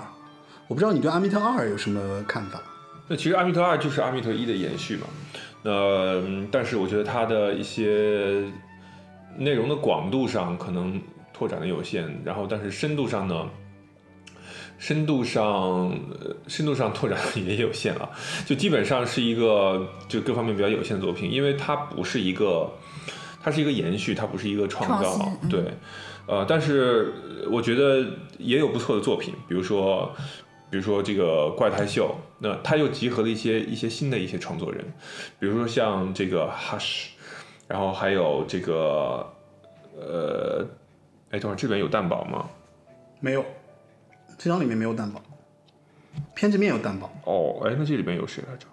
[0.68, 2.62] 我不知道你对阿密特二有什么看法？
[3.08, 5.08] 那其实阿密特二就是阿密特一的延续嘛。
[5.64, 6.22] 那、
[6.52, 8.44] 但是我觉得它的一些
[9.38, 11.02] 内容的广度上可能
[11.34, 13.48] 拓展的有限，然后但是深度上呢，
[14.78, 15.98] 深度上
[16.48, 18.10] 深度上拓展也有限啊，
[18.46, 22.70] 就基本上是一个就各方面比较有限的作品，因为它不是一个，
[23.48, 25.64] 它是一个延续，它不是一个创造，创嗯对，
[26.28, 27.14] 呃，但是
[27.50, 28.06] 我觉得
[28.38, 30.14] 也有不错的作品，比如说。
[30.70, 34.84] 比如说这个怪胎秀，那它又集合了一些一些新的一些创作人，
[35.40, 37.06] 比如说像这个 Hush，
[37.70, 39.26] 然后还有这个
[39.96, 40.68] 呃，
[41.30, 42.50] 哎，等会儿这边有蛋堡吗？
[43.22, 43.46] 没有，
[44.38, 45.22] 这张里面没有蛋堡，
[46.36, 47.10] 偏执面有蛋堡。
[47.24, 48.68] 哦，哎，那这里边有谁来着？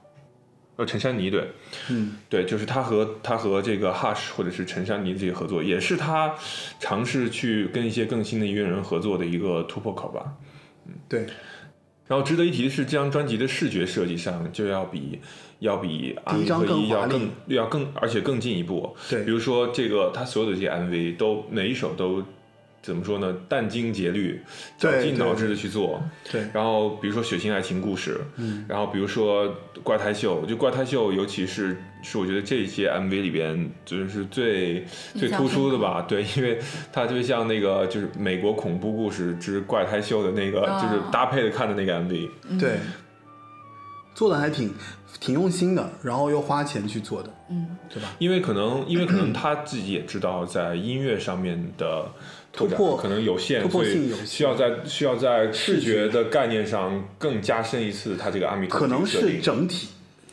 [0.77, 1.51] 呃，陈珊妮对，
[1.91, 6.35] 嗯，对，就是他和他和这个 Hush 或者是陈珊妮这些合作，也是他
[6.81, 10.35] 尝试去跟一些更新的音乐人合作的一个突破口吧。
[10.87, 11.20] 嗯对，
[12.09, 15.20] 然后值得一提的是，这张专辑的视觉设计上就要比
[15.61, 18.95] 要比阿第一张米特一更更要更，而且更进一步。
[19.09, 22.22] 对比如说这个他所有的这些 MV 都每一首都
[22.85, 23.35] 怎么说呢？
[23.49, 24.41] 殚精竭虑，
[24.76, 26.03] 绞尽脑汁的去做。
[26.30, 34.85] 对然后比如说血腥爱情故事，嗯，然后比如说怪胎秀，就怪胎秀，尤其是是我觉得这些 MV 里边就是最
[35.18, 36.61] 最突出的吧，对，因为
[36.93, 40.74] 它特别像那个就是美国恐怖故事之怪胎秀的那个，啊。
[40.85, 42.28] 就是搭配的看的那个 MV，
[42.61, 42.78] 对，
[44.14, 44.70] 做的还挺
[45.18, 48.11] 挺用心的，然后又花钱去做的，嗯，对吧？
[48.18, 52.07] 因为可能因为可能他自己也知道在音乐上面的
[52.57, 59.88] 拓展突破可能有限，突破所以性有限需要在需要在视视觉觉的概念上更加深一次他这个阿弥陀可能是整体，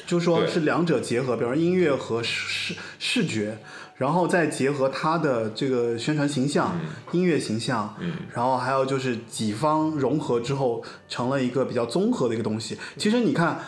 [0.06, 3.58] 就是说是两者结合，比方说音乐和视视觉，
[3.98, 6.80] 然后再结合它的这个宣传形象、
[7.12, 12.78] 音乐形象，嗯然后还有就是几方融合之后，成了一个比较综合的一个东西。
[12.98, 13.60] 其实你看，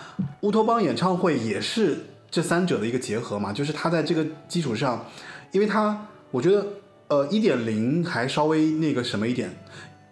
[0.42, 5.08] 乌托邦演唱会也是这三者的一个结合嘛，就是它在这个基础上，
[5.52, 6.66] 因为它我觉得
[7.14, 9.56] 呃一点零还稍微那个什么一点，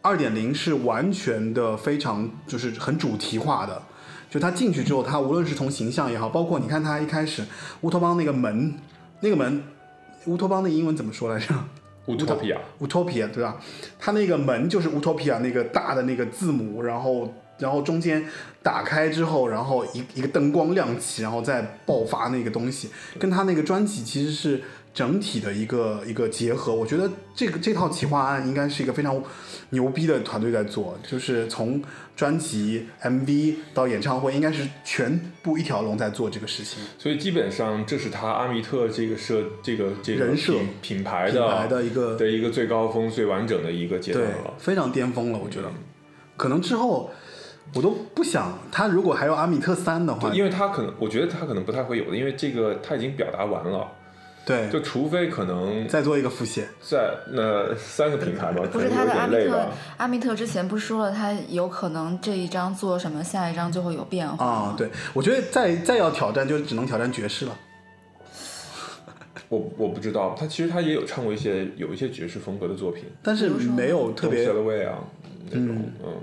[0.04, 3.82] 二点零是完全的非常就是很主题化的。
[4.30, 7.44] 就他进去之后，他无论是从形象也好，包括你看他一开始
[7.82, 8.76] 乌托邦那个门，
[9.22, 9.64] 那个门，
[10.26, 11.54] 乌托邦的英文怎么说来着
[12.06, 13.58] ？Utopia，Utopia 对吧？
[14.00, 18.26] 它那个门就是 Utopia 那个大的那个字母，然后然后中间
[18.64, 22.90] 打开之后，然后一一个灯光亮起，然后再爆发那个东西，
[23.20, 24.64] 跟他那个专辑其实是
[24.94, 26.74] 整体的一个一个结合。
[26.74, 29.22] 我觉得这个这套企划案应该是一个非常
[29.70, 31.82] 牛逼的团队在做，就是从
[32.16, 36.84] 专辑、MV 到演唱会，应该是全部一条龙在做这个事情。
[36.98, 44.54] 所以基本上这是他阿密特这个设这个这个人设品品牌品的牌的一个的一个最高峰、最完整的一个阶段了，。
[44.58, 45.72] 非常巅峰了，我觉得。
[46.36, 47.10] 可能之后
[47.74, 53.88] 我都不想，他如果还有阿米特三的话，，因为他可能，我觉得他可能不太会有的，因为这个他已经表达完了，
[54.44, 56.68] 对，就除非可能再做一个复写。
[56.82, 59.68] 在那三个品牌吧，不是他的阿密特
[59.98, 64.76] 阿密特之前不是说了，他有可能这一张做什么，下一张就会有变化啊、吗？
[64.78, 67.58] 对，我觉得再再要挑战，就只能挑战爵士了。
[69.50, 75.00] 我我不知道，他其实他也有唱过一些有一些爵士风格的作品，但是没有特别 Sail Away 啊
[75.50, 76.14] 那种，嗯，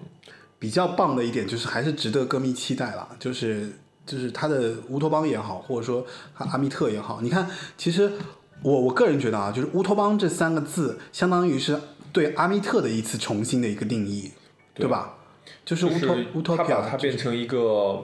[0.58, 3.06] 比较棒的一点，就是还是值得歌迷期待了。
[3.18, 3.70] 就是
[4.08, 6.04] 就是他的乌托邦也好，或者说
[6.34, 7.46] 他阿密特也好，你看，
[7.76, 8.10] 其实
[8.62, 11.78] 我我个人觉得啊，就是乌托邦这三个字，相当于是
[12.10, 14.32] 对阿密特的一次重新的一个定义，
[14.72, 15.16] 对吧？
[15.66, 18.02] 就是乌托乌托比亚他把它，变成一个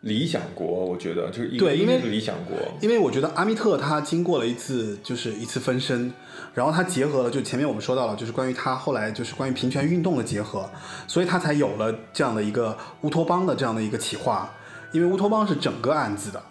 [0.00, 6.10] 理想国，我觉得就是对因为理想国，因为我觉得阿密特他经过了一次就是一次分身，
[6.54, 10.68] 然后他结合了，就前面我们说到了，就是关于他后来就是关于平权运动的结合，
[11.06, 14.50] 所以他才有了这样的一个乌托邦的这样的一个企划。
[14.92, 16.42] 因为乌托邦是整个案子的，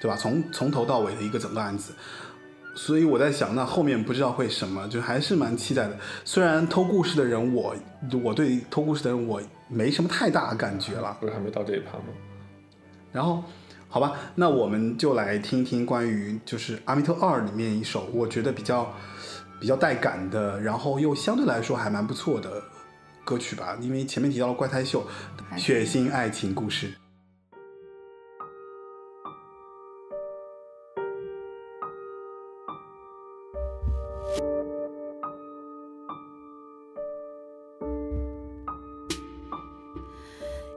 [0.00, 0.16] 对吧？
[0.16, 1.92] 从从头到尾的一个整个案子，
[2.74, 5.96] 所以我在想，那后面不知道会什么，就还是蛮期待的。
[6.24, 7.74] 虽然偷故事的人我，
[8.22, 11.16] 我对偷故事的人我没什么太大的感觉了。
[11.20, 12.04] 不是还没到这一趴吗？
[13.12, 13.44] 然后，
[13.88, 18.92] 好吧，那我们就来听一听关于就是《阿弥特二》里面一首我觉得比较
[19.60, 22.60] 比较带感的，然后又相对来说还蛮不错的
[23.24, 23.78] 歌曲吧。
[23.80, 25.06] 因为前面提到了怪胎秀，
[25.56, 26.92] 血腥爱情故事。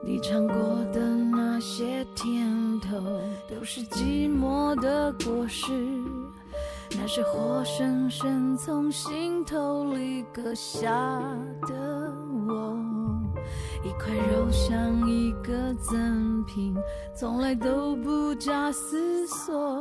[0.08, 0.56] 你尝过
[0.90, 2.96] 的那些甜头，
[3.46, 5.70] 都是寂寞的果实。
[6.92, 10.90] 那是活生生从心头里割下
[11.66, 12.10] 的
[12.48, 12.78] 我，
[13.84, 16.74] 一块肉像一个赠品，
[17.14, 19.78] 从来都不假思索。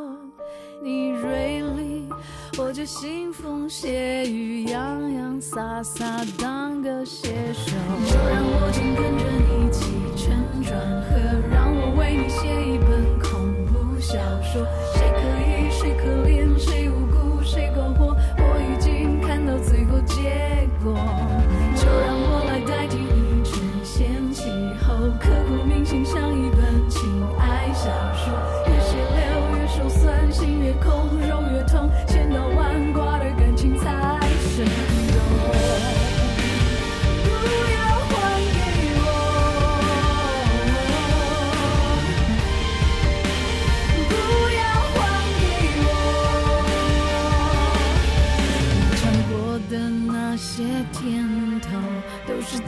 [0.83, 2.09] 你锐利，
[2.59, 7.71] 我就腥风血雨，洋洋洒洒当个写手。
[8.05, 9.85] 就让我紧跟着你起
[10.77, 11.15] 承转合，
[11.49, 13.29] 让我为你写一本恐
[13.65, 14.65] 怖小说。
[14.93, 20.93] 谁可疑，谁可怜，谁无辜，谁苟活，我已经看到最后结果。
[21.75, 22.15] 就让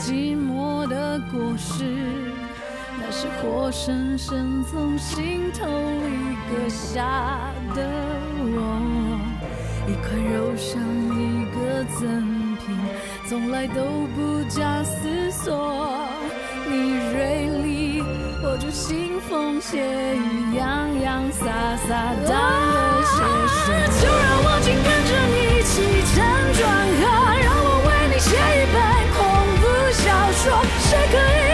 [0.10, 1.86] 寂寞的果实。
[2.98, 7.88] 那是活生生从心头里割下的
[8.42, 8.58] 我，
[9.88, 10.82] 一块肉像
[11.14, 12.76] 一个赠品，
[13.28, 15.96] 从来都不假思索。
[16.68, 16.74] 你
[17.14, 18.02] 锐利，
[18.44, 21.46] 我就腥风血雨，洋洋洒
[21.88, 22.34] 洒当
[22.74, 23.14] 个写
[23.46, 23.70] 手。
[24.02, 25.72] 就让我紧跟着你起
[26.10, 26.18] 承
[26.58, 26.60] 转
[27.00, 27.04] 合，
[30.90, 31.10] 说。
[31.10, 31.49] 谁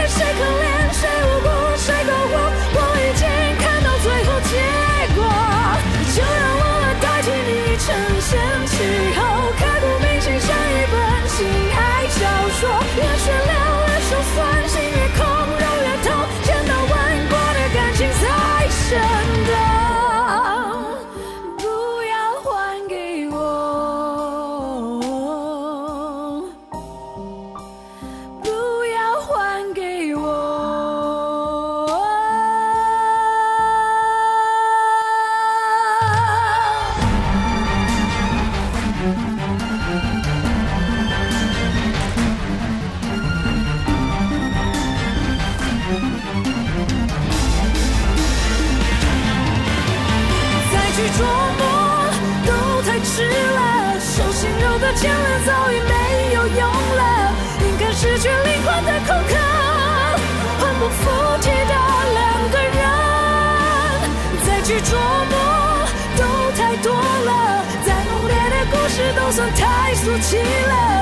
[70.19, 70.94] 起了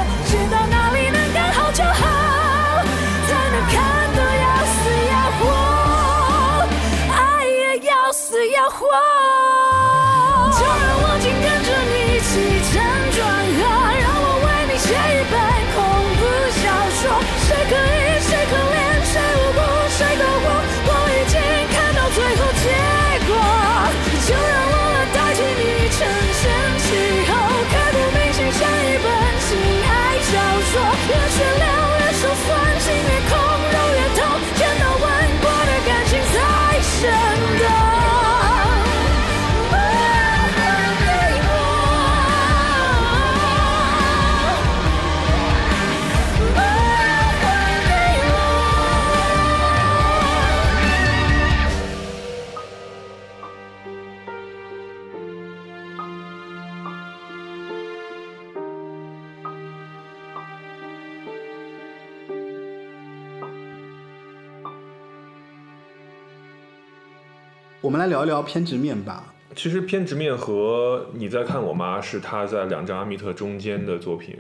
[67.84, 69.34] 我们来聊一聊偏执面吧。
[69.58, 74.38] 其实《偏执面》和你在看我妈是他在两张阿密特中间的作品，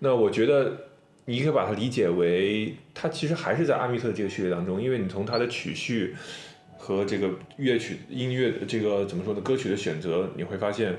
[0.00, 0.76] 那我觉得
[1.24, 6.16] 你可以把它理解为，它其实还是在阿密特这个序列当中，因为你从它的曲序
[6.76, 10.98] 和这个乐曲音乐这个怎么说呢，歌曲的选择，你会发现，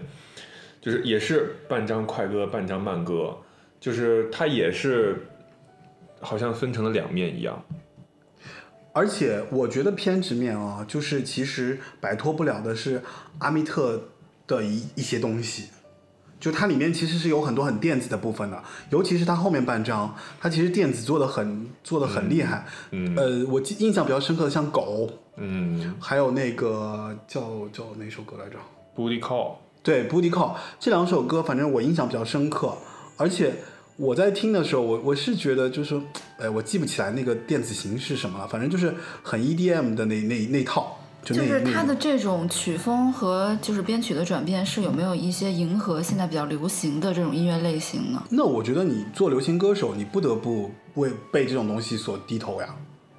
[0.80, 3.36] 就是也是半张快歌，半张慢歌，
[3.82, 5.28] 就是它也是
[6.22, 7.62] 好像分成了两面一样。
[8.94, 13.02] 而且我觉得偏执面啊，就是其实摆脱不了的是
[13.40, 14.10] 阿密特
[14.48, 15.70] 的一一些东西，
[16.40, 22.66] 就它里面其实是有很多很电子的部分的，尤其是它后面半张，它其实电子做的很做的很厉害。
[22.92, 25.96] 嗯呃，我记印象比较深刻的像狗，嗯。
[26.00, 28.58] 还有那个叫叫哪首歌来着
[28.96, 32.76] ？，Booty Call，对，Booty Call 这两首歌，反正我印象比较深刻，
[33.18, 33.54] 而且
[34.02, 36.02] 我在听的时候，我我是觉得就是说，
[36.40, 38.92] 哎，我记不起来那个电子型是什么了，反正就是
[39.22, 48.24] 很 EDM 的那那那套，就是那它的这种曲风和就是编曲的转变，是有没有一些迎合现在比较流行的这种音乐类型呢？
[48.32, 52.76] 那我觉得你做流行歌手，你不得不为被这种东西所低头呀。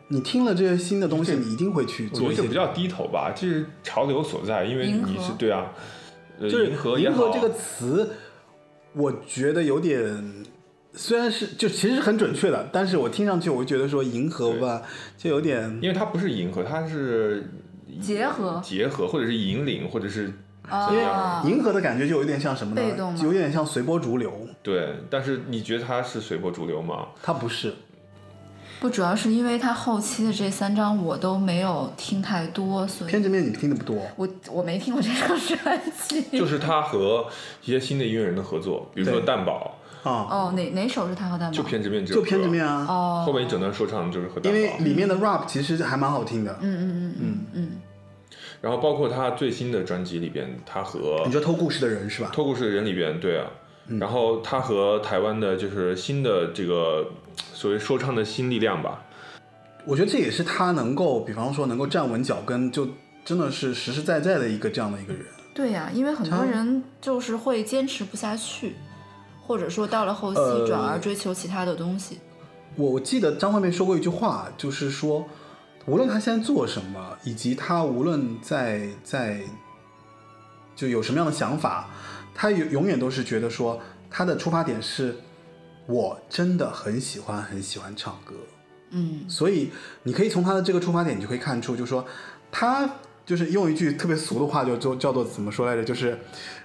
[0.09, 5.73] 你听了这些新的东西，你一定会去我觉做一些得这不叫低头吧，这是潮流所在，因为你是对啊，
[6.41, 8.11] 呃就是迎合迎合这个词，
[8.95, 10.45] 我觉得有点，
[10.95, 14.83] 虽然是就其实是很准确的，但是我听上去我就觉得说银河吧，
[15.17, 17.51] 就有点因为它不是银河，它是
[18.01, 20.33] 结合结合，或者是引领，或者是
[20.69, 21.13] 怎样？
[21.13, 23.17] 啊，迎合的感觉就有点像什么呢？
[23.23, 24.33] 有点像随波逐流，
[24.63, 24.95] 对。
[25.09, 27.09] 但是你觉得它是随波逐流吗？
[27.23, 27.75] 它不是。
[28.81, 36.21] 不主要是因为它后期的这三张我都没有听太多，所以偏执面你听的不多，我我没听过这张专辑。
[36.37, 37.25] 就是他和
[37.63, 39.71] 一些新的音乐人的合作，比如说对蛋堡，啊，
[40.03, 41.57] 哦，哪哪首是他和蛋堡？
[41.57, 46.59] 就偏执面这就偏执面，啊，哦，后面一整段说唱就是和蛋因为，里面的 rap 其实还蛮好听的。
[46.61, 47.71] 嗯嗯嗯嗯嗯，
[48.61, 52.31] 然后包括他最新的专辑里边，他和你说偷故事的人是吧？
[52.33, 53.47] 偷故事的人里边，对啊，
[54.01, 59.05] 然后他和台湾的就是新的这个所谓说唱的新力量吧，
[59.85, 62.89] 我觉得这也是他能够，比方说能够站稳脚跟，就
[63.25, 65.25] 真的是实实在在的一个这样的一个人。
[65.55, 68.75] 对呀、因为很多人就是会坚持不下去，
[69.53, 72.19] 或或者说到了后期呃转而追求其他的东西？
[72.75, 75.27] 我我记得张惠妹说过一句话，就是说，
[75.85, 79.43] 无论她现在做什么，以及她无论在在
[80.75, 81.91] 就有什么样的想法，
[82.35, 83.79] 她永永远都是觉得说，
[84.11, 85.15] 她的出发点是，
[85.87, 88.35] 我真的很喜欢很喜欢唱歌，
[88.89, 89.71] 嗯所以
[90.03, 92.03] 你可以从她的这个出发点，你就可以看出，就是说，
[92.51, 92.89] 她
[93.25, 96.19] 就是用一句特别俗的话，就就叫做怎么说来着，就是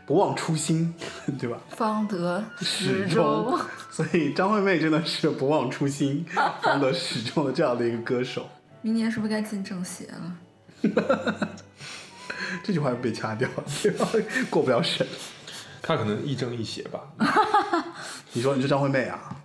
[0.06, 0.94] 不忘初心，
[1.40, 1.58] 对吧？
[1.70, 3.60] 方得始始终终。，
[3.92, 6.26] 所以张惠妹真的是不忘初心、
[6.62, 8.48] 方得始终的这样的一个歌手。
[8.82, 10.38] 明年是不是该进政协了？
[12.64, 13.48] 这句话被掐掉，
[13.84, 14.08] 对吧？
[14.50, 15.06] 过不了审。
[15.82, 17.00] 他可能亦正亦邪吧。
[18.34, 19.36] 你说你是张惠妹啊？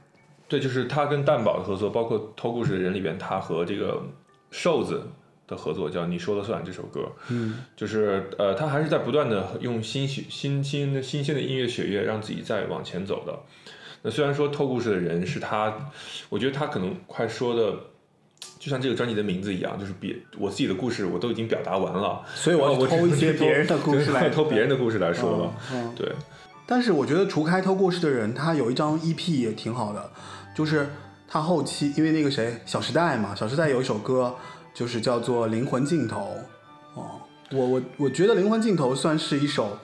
[0.49, 4.03] 对，就是他跟蛋宝的合作，包括《偷故事的人》里边，他和这个
[4.51, 5.07] 瘦子
[5.53, 13.39] 的合作叫《你说了算》这首歌，嗯，就是呃，他还是在不断的用新血、新新的新鲜的音乐血液，让自己再往前走的。
[14.01, 15.91] 那虽然说《偷故事的人》是他，
[16.29, 17.77] 我觉得他可能快说的，
[18.59, 24.29] 就像这个专辑的名字一样，就是别我自己的故事我都已经表达完了，所以我要偷一些别人的故事来。
[24.31, 25.55] 偷别人的故事来说了。
[25.73, 26.11] 嗯对，
[26.67, 30.11] 但是我觉得除开偷故事的人，他有一张 EP 也挺好的，
[30.57, 30.89] 就是
[31.29, 34.35] 他后期因为那个谁，小时代嘛，小时代有一首歌
[34.75, 36.37] 就是叫做《灵魂尽头》
[37.01, 37.21] 哦，
[37.53, 39.79] 我我我觉得《灵魂尽头》算是一首。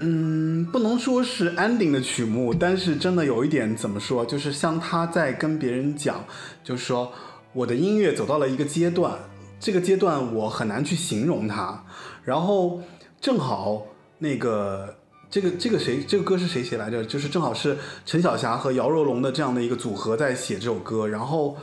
[0.00, 6.24] 嗯，不能说是 ending 的曲目，但是真的有一点怎么说，就是像他在跟别人讲，
[6.64, 7.12] 就是说
[7.52, 9.12] 我的音乐走到了一个阶段，
[9.60, 11.84] 这个阶段我很难去形容它，
[12.24, 12.80] 然后
[13.20, 13.86] 正好
[14.18, 14.96] 那个
[15.28, 17.04] 这个这个谁这个歌是谁写来着？
[17.04, 17.76] 就是正好是
[18.06, 21.58] 陈小霞和姚若龙的这样的一个组合在写这首歌，然后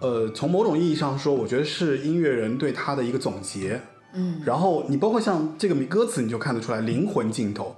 [0.00, 3.80] 呃，从某种意义上说，我觉得是音乐人对他的一个总结。
[4.12, 7.76] 嗯，然后你包括像这个歌词，你就看得出来灵魂尽头，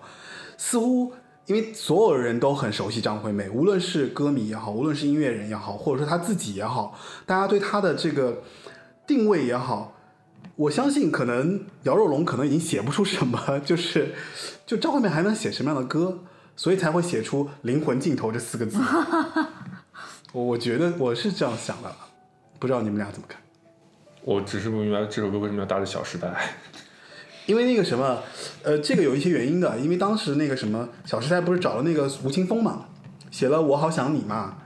[0.57, 1.13] 似乎
[1.47, 8.43] 因为所有人都很熟悉张惠妹，无论是歌迷也好，无论是音乐人也好，或者说他自己也好，大家对她的这个
[9.07, 9.95] 定位也好，
[10.57, 14.15] 我相信可能姚若龙可能已经写不出什么， 就是
[14.67, 16.19] 就张惠妹还能写什么样的歌，
[16.55, 18.79] 所以才会写出灵魂尽头这四个字。
[20.33, 21.91] 我我觉得我是这样想的，
[22.59, 23.41] 不知道你们俩怎么看？
[24.25, 26.29] 我只是不明白这首歌为什么要搭着《小时代》。
[27.47, 28.23] 因为那个什么，
[28.63, 29.79] 呃，这个有一些原因的。
[29.79, 32.87] 因为当时那个什么，《小时代》不是找了那个吴青峰嘛，
[33.31, 34.59] 写了《我好想你》嘛。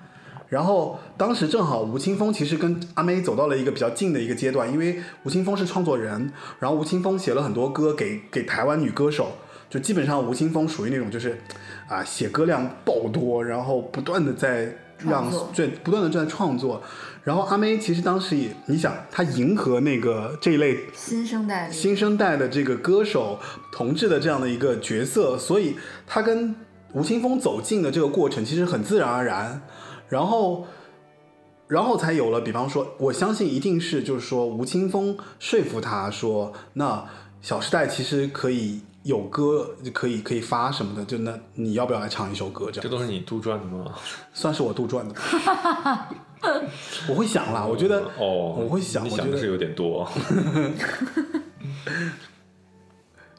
[0.48, 9.32] 然后当时正好吴青峰其实跟阿妹走到了一个比较近的一个阶段，因为吴青峰是创作人，然后吴青峰写了很多歌给给台湾女歌手，
[9.70, 11.40] 就基本上吴青峰属于那种就是
[11.88, 16.82] 啊写歌量爆多，然后不断的在让创作对不断的在创作。
[17.24, 23.38] 然后阿妹其实当时也，你想她迎合那个这一类新生代里新生代的这个歌手
[23.70, 26.54] 同志的这样的一个角色，所以她跟
[26.92, 29.62] 吴青峰走近的这个过程其实很自然而然，
[30.08, 30.66] 然后，
[31.68, 36.96] 然后才有了，比方说，我相信一定是就是说吴青峰说服他说，那
[37.40, 42.82] 《小时代》其实可以有歌可以可以发什么的，就那你要不要来唱一首歌这样？
[42.82, 43.94] 这都是你杜撰的吗？
[44.34, 45.14] 算是我杜撰的。
[47.08, 50.04] 我会想啦，我觉得哦，我会想你想的是有点多。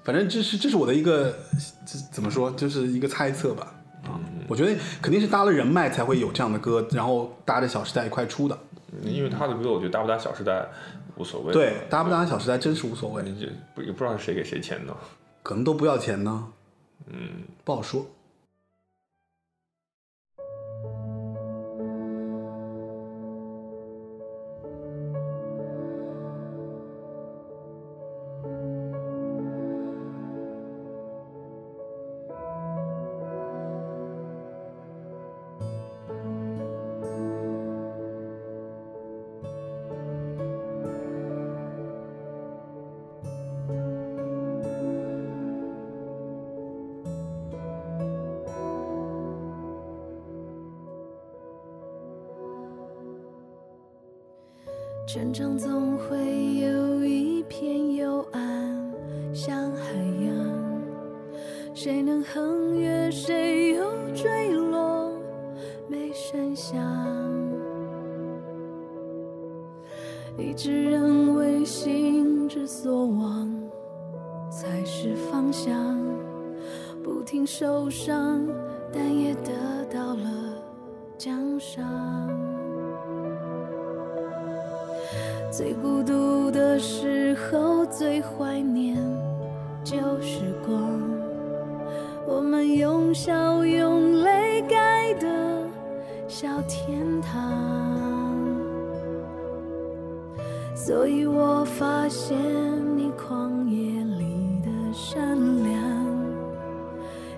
[0.04, 1.38] 反正这是这是我的一个
[1.86, 3.76] 这怎么说，就是一个猜测吧。
[4.04, 8.58] 啊，我觉得肯定是搭了人脉才会有这样的歌，然后搭着《小时代》一块出的。
[9.02, 10.52] 因为他的歌，我觉得搭不搭《小时代》
[11.16, 11.54] 无所谓。
[11.54, 14.94] 对，搭不搭《小时代》真是无所谓，你这不也不知道是谁给谁钱呢？
[15.42, 16.48] 可能都不要钱呢，
[17.08, 18.06] 嗯，不好说。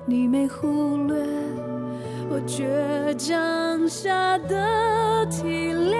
[0.07, 1.15] 你没忽略
[2.29, 2.63] 我倔
[3.17, 5.97] 强下的体谅。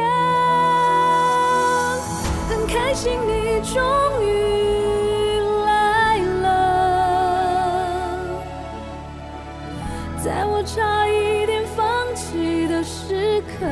[2.48, 3.82] 很开心你终
[4.24, 6.48] 于来了，
[10.24, 13.66] 在我差一点放弃的时刻。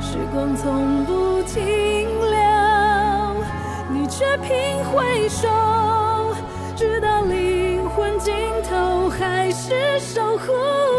[0.00, 2.38] 时光从不停留，
[3.90, 4.48] 你却频
[4.84, 5.48] 回首，
[10.02, 10.91] 守护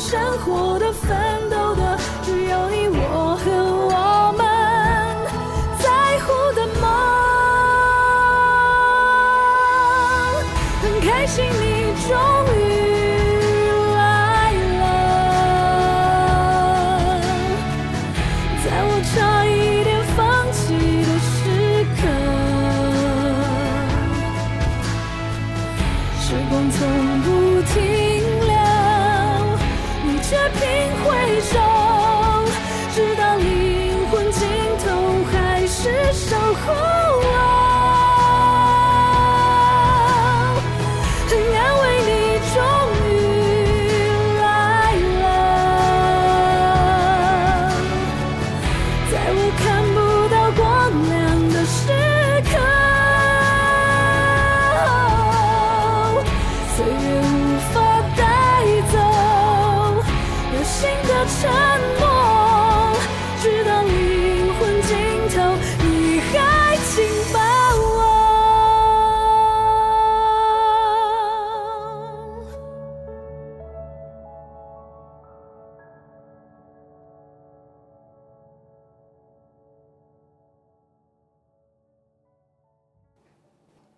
[0.00, 0.89] 生活的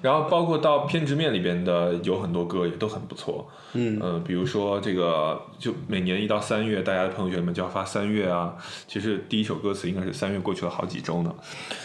[0.03, 3.99] 然后包括到偏执面里边的有很多歌也都很不错，嗯。
[4.01, 8.55] 呃，比如说这个就每年一到三月，大家的朋友圈里面就要发三月啊，
[8.87, 11.35] 其实第一首歌词应该是三月过去了好几周呢，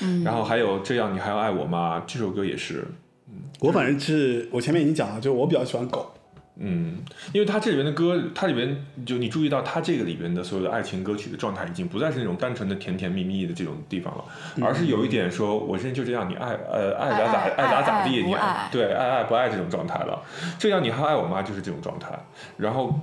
[0.02, 2.04] 嗯，然后还有这样你还要爱我吗？
[2.08, 2.86] 这首歌也是，
[3.30, 6.12] 嗯我反正是我前面已经讲了，就是我比较喜欢狗，
[6.60, 6.98] 嗯，
[7.34, 14.26] 因为他这里面的歌，它里面就你注意到他这个里边的所有的爱情歌曲的状态，已经不再是那种单纯的甜甜蜜蜜的这种地方了，
[14.66, 20.24] 而是有一点说，我现在就这样，你爱呃爱咋咋爱咋咋地，你爱对爱爱不爱这种状态了。
[20.58, 21.44] 这样你还爱我妈？
[21.44, 22.18] 就是这种状态。
[22.58, 23.00] 然后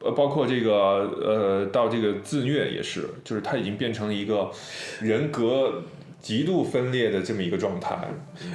[0.00, 4.50] 呃，包括这个呃，到这个自虐也是，就是他已经变成了一个
[5.00, 5.84] 人格
[6.20, 7.96] 极度分裂的这么一个状态。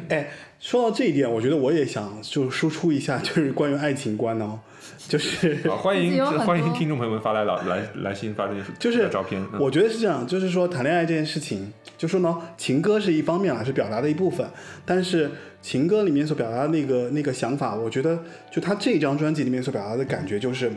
[0.10, 0.30] 哎，
[0.66, 4.60] 说到这一点，我觉得我也想就输出一下，就是关于爱情观哦，
[5.08, 9.40] 就是啊，欢迎欢迎听众朋友们发来来来来信发这些就是照片。
[9.54, 14.50] 嗯我觉得是这样，就是说谈恋爱这件事情，就说呢，情歌是一方面啊，是表达的一部分，
[14.84, 15.30] 但是
[15.62, 18.18] 情歌里面所表达的那个那个想法，我觉得
[18.52, 20.72] 就他这张专辑里面所表达的感觉，就是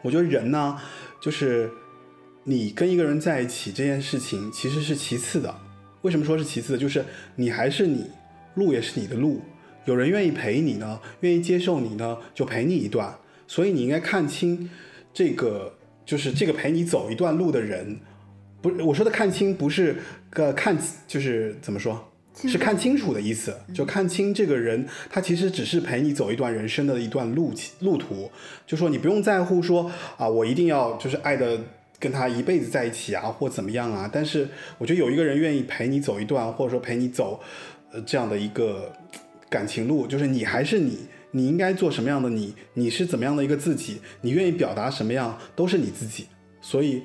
[0.00, 0.78] 我觉得人呢，
[1.20, 1.70] 就是
[2.44, 5.54] 你跟一个人在一起这件事情其实是其次的。
[6.00, 6.78] 为什么说是其次的？
[6.78, 7.04] 就是
[7.36, 8.10] 你还是你，
[8.54, 9.40] 路也是你的路，
[9.84, 13.14] 有人愿意陪你呢，愿意接受你呢，就陪你一段。
[13.46, 14.70] 所以你应该看清
[15.12, 15.74] 这个，
[16.06, 17.98] 就是这个陪你走一段路的人，
[18.62, 19.96] 不是我说的看清，不是
[20.30, 20.76] 个看，
[21.06, 28.30] 就是怎么说，是看清楚的意思，就看清这个人，他其实只是陪你走一段人生的一段路路途，
[28.66, 31.60] 就说你不用在乎说啊，我一定要就是爱的
[31.98, 34.08] 跟他一辈子在一起啊，或怎么样啊。
[34.10, 34.48] 但是
[34.78, 37.38] 我觉得有一个人愿意陪你走一段，或者说陪你走
[38.06, 38.92] 这样的一个
[39.48, 40.98] 感情路，就是你还是你，
[41.30, 46.26] 你应该做什么样的你，你是怎么样的一个自己，你愿意表达什么样，都是你自己。
[46.60, 47.02] 所以。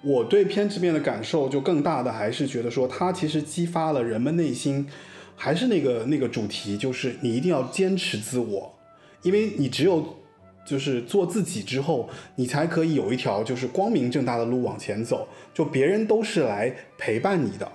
[0.00, 4.86] 我对偏执面的感受就更大的，还是觉得说它其实激发了人们内心，
[5.34, 8.72] 还是那个那个主题，就是你一定要坚持自我，
[9.22, 10.16] 因为你只有
[10.64, 17.68] 就是做自己之后，你才可以有一条就是光明正大的路往前走，就别人都是来陪伴你的。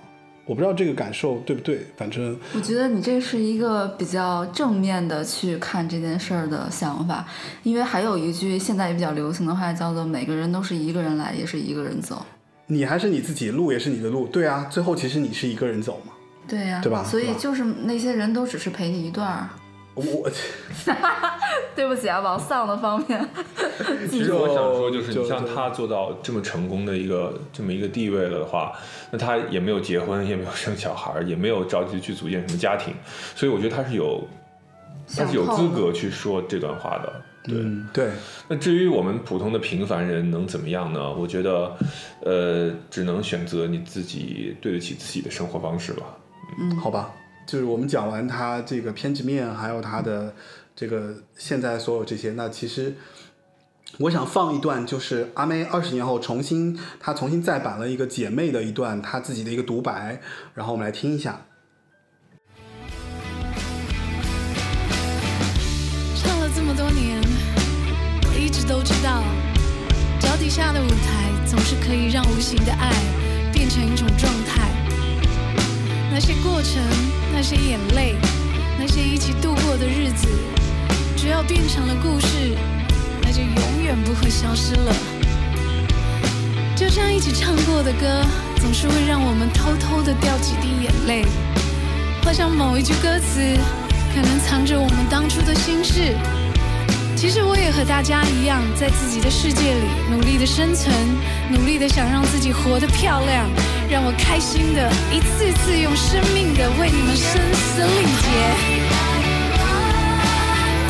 [0.46, 7.26] 我不知道这个感受对不对，反正我觉得你这是一个比较正面的去看这件事儿的想法，
[7.64, 12.26] 因为还有一句现在也比较流行的话叫做“每个人都是一个人来，也是一个人走
[12.68, 16.14] 你还是你自己，路也是你的路，对啊，最后其实你是一个人走嘛。”。
[16.46, 19.50] 对呀、对吧所以就是那些人都只是陪你一段儿。
[19.96, 20.30] 我
[21.76, 23.30] 对不起啊，往丧的方面。
[24.10, 28.74] 其实我想说，就是你像他做到这么成功的一个这么一个地位了的话，
[29.12, 32.94] 那他也没有结婚，也没有生小孩，也没有着急去组建什么家庭，
[33.36, 34.28] 所以我觉得他是有
[35.16, 37.14] 他是有资格去说这段话的。
[37.46, 38.10] 对，嗯对，
[38.48, 41.14] 那至于我们普通的平凡人能怎么样呢？
[41.14, 41.76] 我觉得，
[42.22, 46.06] 呃，只能选择你自己对得起自己的生活方式吧。
[46.60, 47.12] 嗯好吧，
[47.46, 50.34] 就是我们讲完他这个偏执面，还有他的
[50.76, 52.96] 这个现在所有这些，那其实
[54.00, 60.20] 我想放一段，就是阿妹二十年后重新她重新再版了一个姐妹的一段她自己的一个独白，
[60.56, 61.46] 然后我们来听一下。
[66.16, 67.22] 唱了这么多年，
[68.26, 69.22] 我一直都知道，
[70.20, 72.90] 脚底下的舞台总是可以让无形的爱
[73.54, 74.73] 变成一种状态。
[76.14, 76.80] 那些过程，
[77.34, 78.16] 那些眼泪，
[78.78, 80.28] 那些一起度过的日子，
[81.18, 82.56] 只要变成了故事，
[83.24, 84.96] 那就永远不会消失了。
[86.76, 88.24] 就像一起唱过的歌，
[88.62, 91.26] 总是会让我们偷偷的掉几滴眼泪。
[92.24, 93.58] 或像某一句歌词，
[94.14, 96.16] 可能藏着我们当初的心事。
[97.24, 100.94] 其实我也和大家一样，在自己的世界里努力的生存，
[101.50, 103.48] 努力的想让自己活得漂亮，
[103.90, 108.28] 让我开心的一次次用生命的为你们声嘶力竭。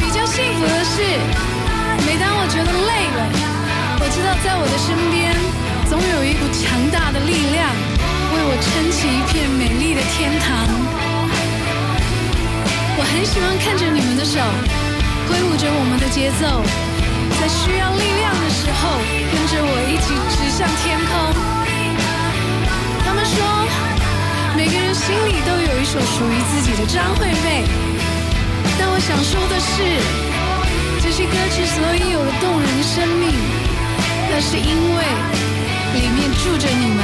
[0.01, 1.05] 比较幸福的是，
[2.01, 3.21] 每当我觉得累了，
[4.01, 5.37] 我知道在我的身边，
[5.85, 7.69] 总有一股强大的力量，
[8.33, 10.65] 为我撑起一片美丽的天堂。
[12.97, 14.41] 我很喜欢看着你们的手，
[15.27, 16.63] 挥舞着我们的节奏，
[17.39, 18.99] 在需要力量的时候，
[19.31, 21.11] 跟着我一起指向天空。
[23.05, 23.35] 他们说，
[24.55, 27.63] 每个人心里都有一首属于自己的张惠妹，
[28.77, 29.81] 但我想说的是，
[31.01, 33.33] 这些歌之所以有了动人的生命，
[34.29, 35.03] 那是因为
[35.95, 36.99] 里面住着你们，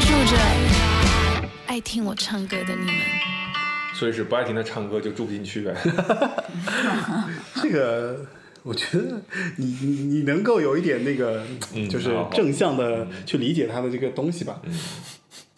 [0.00, 0.36] 住着
[1.66, 3.39] 爱听我唱歌的你们。
[4.00, 5.76] 所以是不爱听他唱歌就住不进去呗。
[7.62, 8.24] 这个
[8.62, 9.20] 我觉得
[9.56, 11.44] 你你你能够有一点那个，
[11.74, 14.62] 嗯就是正向的去理解他的这个东西吧。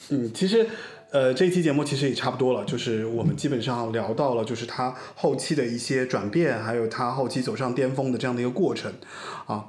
[0.09, 0.66] 嗯，其实。
[1.12, 8.90] 呃，这一期节目其实也差不多了，就是我们基本上聊到了，就是他后期的一些转变，还有他后期走上巅峰的这样的一个过程，
[9.44, 9.66] 啊，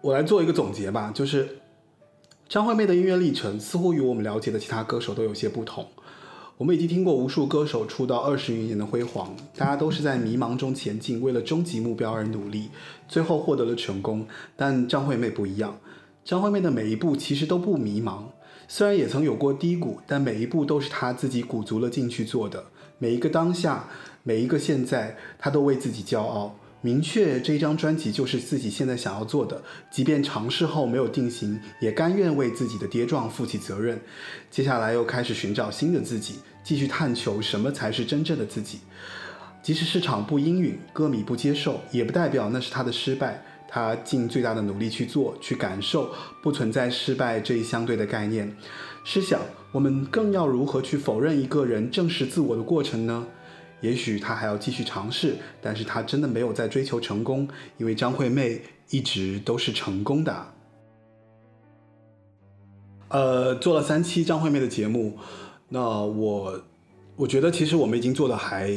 [0.00, 1.60] 我来做一个总结吧，就是
[2.48, 5.86] 张惠妹的音乐历程似乎与我们了解的其他歌手都有些不同。
[6.58, 12.68] 我们已经听过无数歌手出道二十余年的辉煌，大家都是在迷茫中前进，为了终极目标而努力，
[13.06, 14.26] 最后获得了成功。
[14.56, 15.78] 但张惠妹不一样，
[16.24, 18.24] 张惠妹的每一步其实都不迷茫，
[18.66, 22.64] 虽然也曾有过低谷，但每一步都是她自己鼓足了劲去做的。
[22.98, 23.88] 每一个当下，
[24.24, 26.56] 每一个现在，她都为自己骄傲。
[26.80, 29.60] 明确这张专辑就是自己现在想要做的，
[29.90, 34.00] 即便尝试后没有定型，也甘愿为自己的跌撞负起责任。
[34.48, 36.36] 接下来又开始寻找新的自己，
[36.68, 38.80] 继续探求什么才是真正的自己。
[39.62, 43.42] 即使市场不应允，歌迷不接受，也不代表那是他的失败。
[43.66, 46.10] 他尽最大的努力去做，去感受，
[46.42, 48.54] 不存在失败这一相对的概念。
[49.02, 49.40] 试想，
[49.72, 53.26] 我们更要如何去否认一个人正视自我的过程呢？
[53.80, 60.52] 也许他还要继续尝试，但是他真的没有在追求成功，因为张惠妹一直都是成功的。
[63.08, 65.16] 呃，做了三期张惠妹的节目，
[65.68, 66.58] 那我
[67.16, 68.72] 我觉得其实我们已经做的还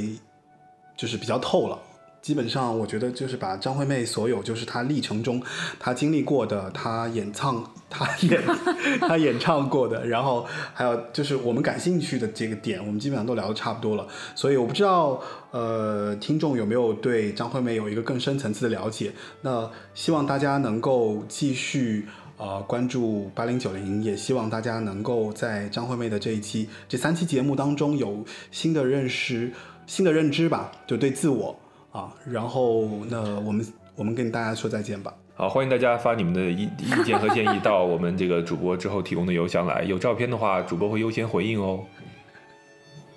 [0.98, 1.80] 就是比较透了，
[2.22, 5.42] 基本上我觉得就是把张惠妹所有就是她历程中
[5.80, 8.44] 她经历过的，她演唱她演
[9.00, 14.06] 她演唱过的，然后还有就是我们感兴趣的这个点，我们基本上都聊得差不多了。
[14.36, 19.14] 所以我不知道呃听众有没有对张惠妹有一个更深层次的了解。
[19.42, 22.08] 那希望大家能够继续。
[22.42, 29.54] 呃，关注八零九零，也希望大家能够在张惠妹的这一期、这三期节目当中有新的认识、
[29.86, 31.56] 新的认知吧，就对自我
[31.92, 32.12] 啊。
[32.26, 33.64] 然后，那我们
[33.96, 35.14] 我们跟大家说再见吧。
[35.36, 39.84] 好，欢迎大家发你们的意意见和建议到我们这个主播之后提供的邮箱来。
[39.84, 41.86] 有照片的话，主播会优先回应哦。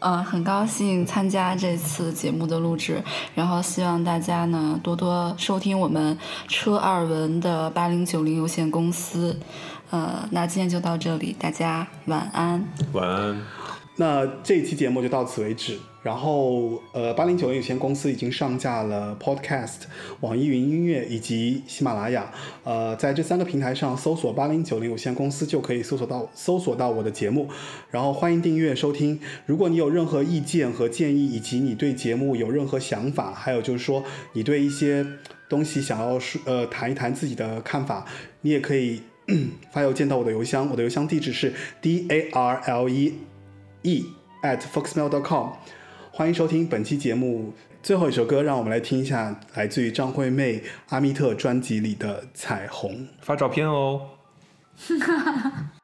[0.07, 3.03] 嗯，很高兴参加这次节目的录制，
[3.35, 9.35] 然后希望大家呢多多收听我们车二文的八零九零有限公司。
[9.91, 12.69] 呃，那今天就到这里，大家晚安。
[12.93, 13.64] 晚安。
[13.97, 15.79] 那这一期节目就到此为止。
[16.03, 19.85] 然后，呃，八零九零有限公司已经上架了 Podcast、
[20.21, 22.31] 网易云音乐以及喜马拉雅。
[22.63, 27.49] 呃，在这三个平台上搜索“八零九零有限公司”就可以搜索到搜索到我的节目。
[27.91, 29.19] 然后欢迎订阅收听。
[29.47, 34.05] 如果你有任何意见和建议，以及你对节目有任何想法，还有就是说
[34.35, 35.07] 你对一些
[35.49, 38.05] 东西想要说呃谈一谈自己的看法，
[38.43, 39.01] 你也可以
[39.73, 40.69] 发邮件到我的邮箱。
[40.71, 43.15] 我的邮箱地址是 d a r l e
[43.85, 44.07] e
[44.43, 45.51] at foxmail.com。
[46.11, 47.53] 欢迎收听本期节目
[47.83, 50.59] 最后一首歌，让我们来听一下来自于张惠妹
[50.89, 52.93] 《阿密特》专辑里的《彩虹》。
[53.21, 54.11] 发照片哦。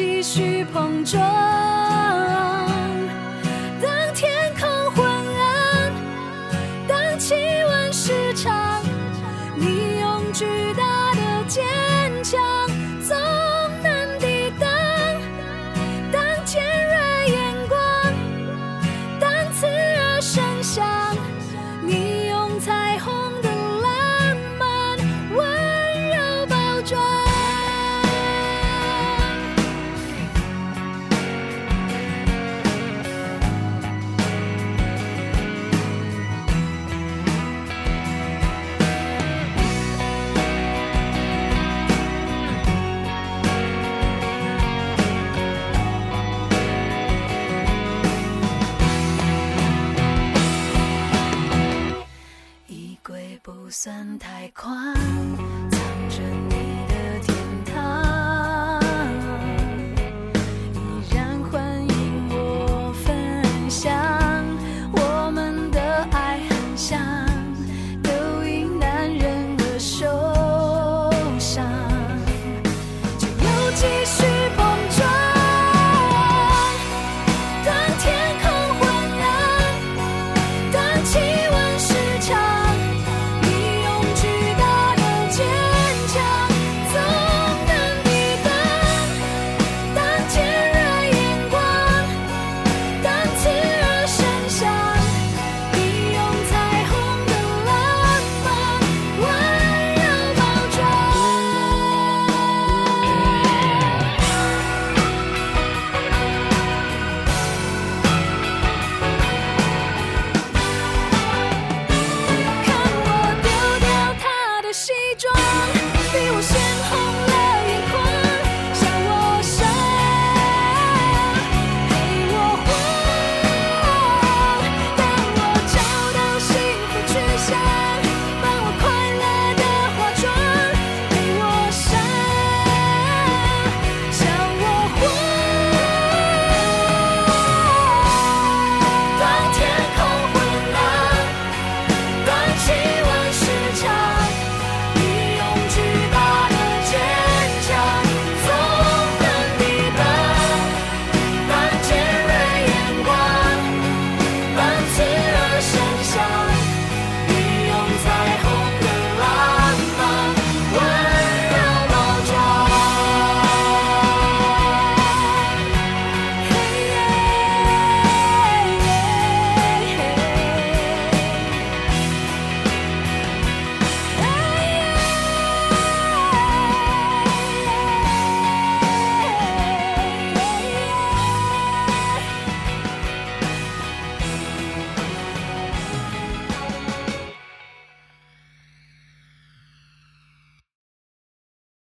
[0.00, 1.69] 继续碰撞。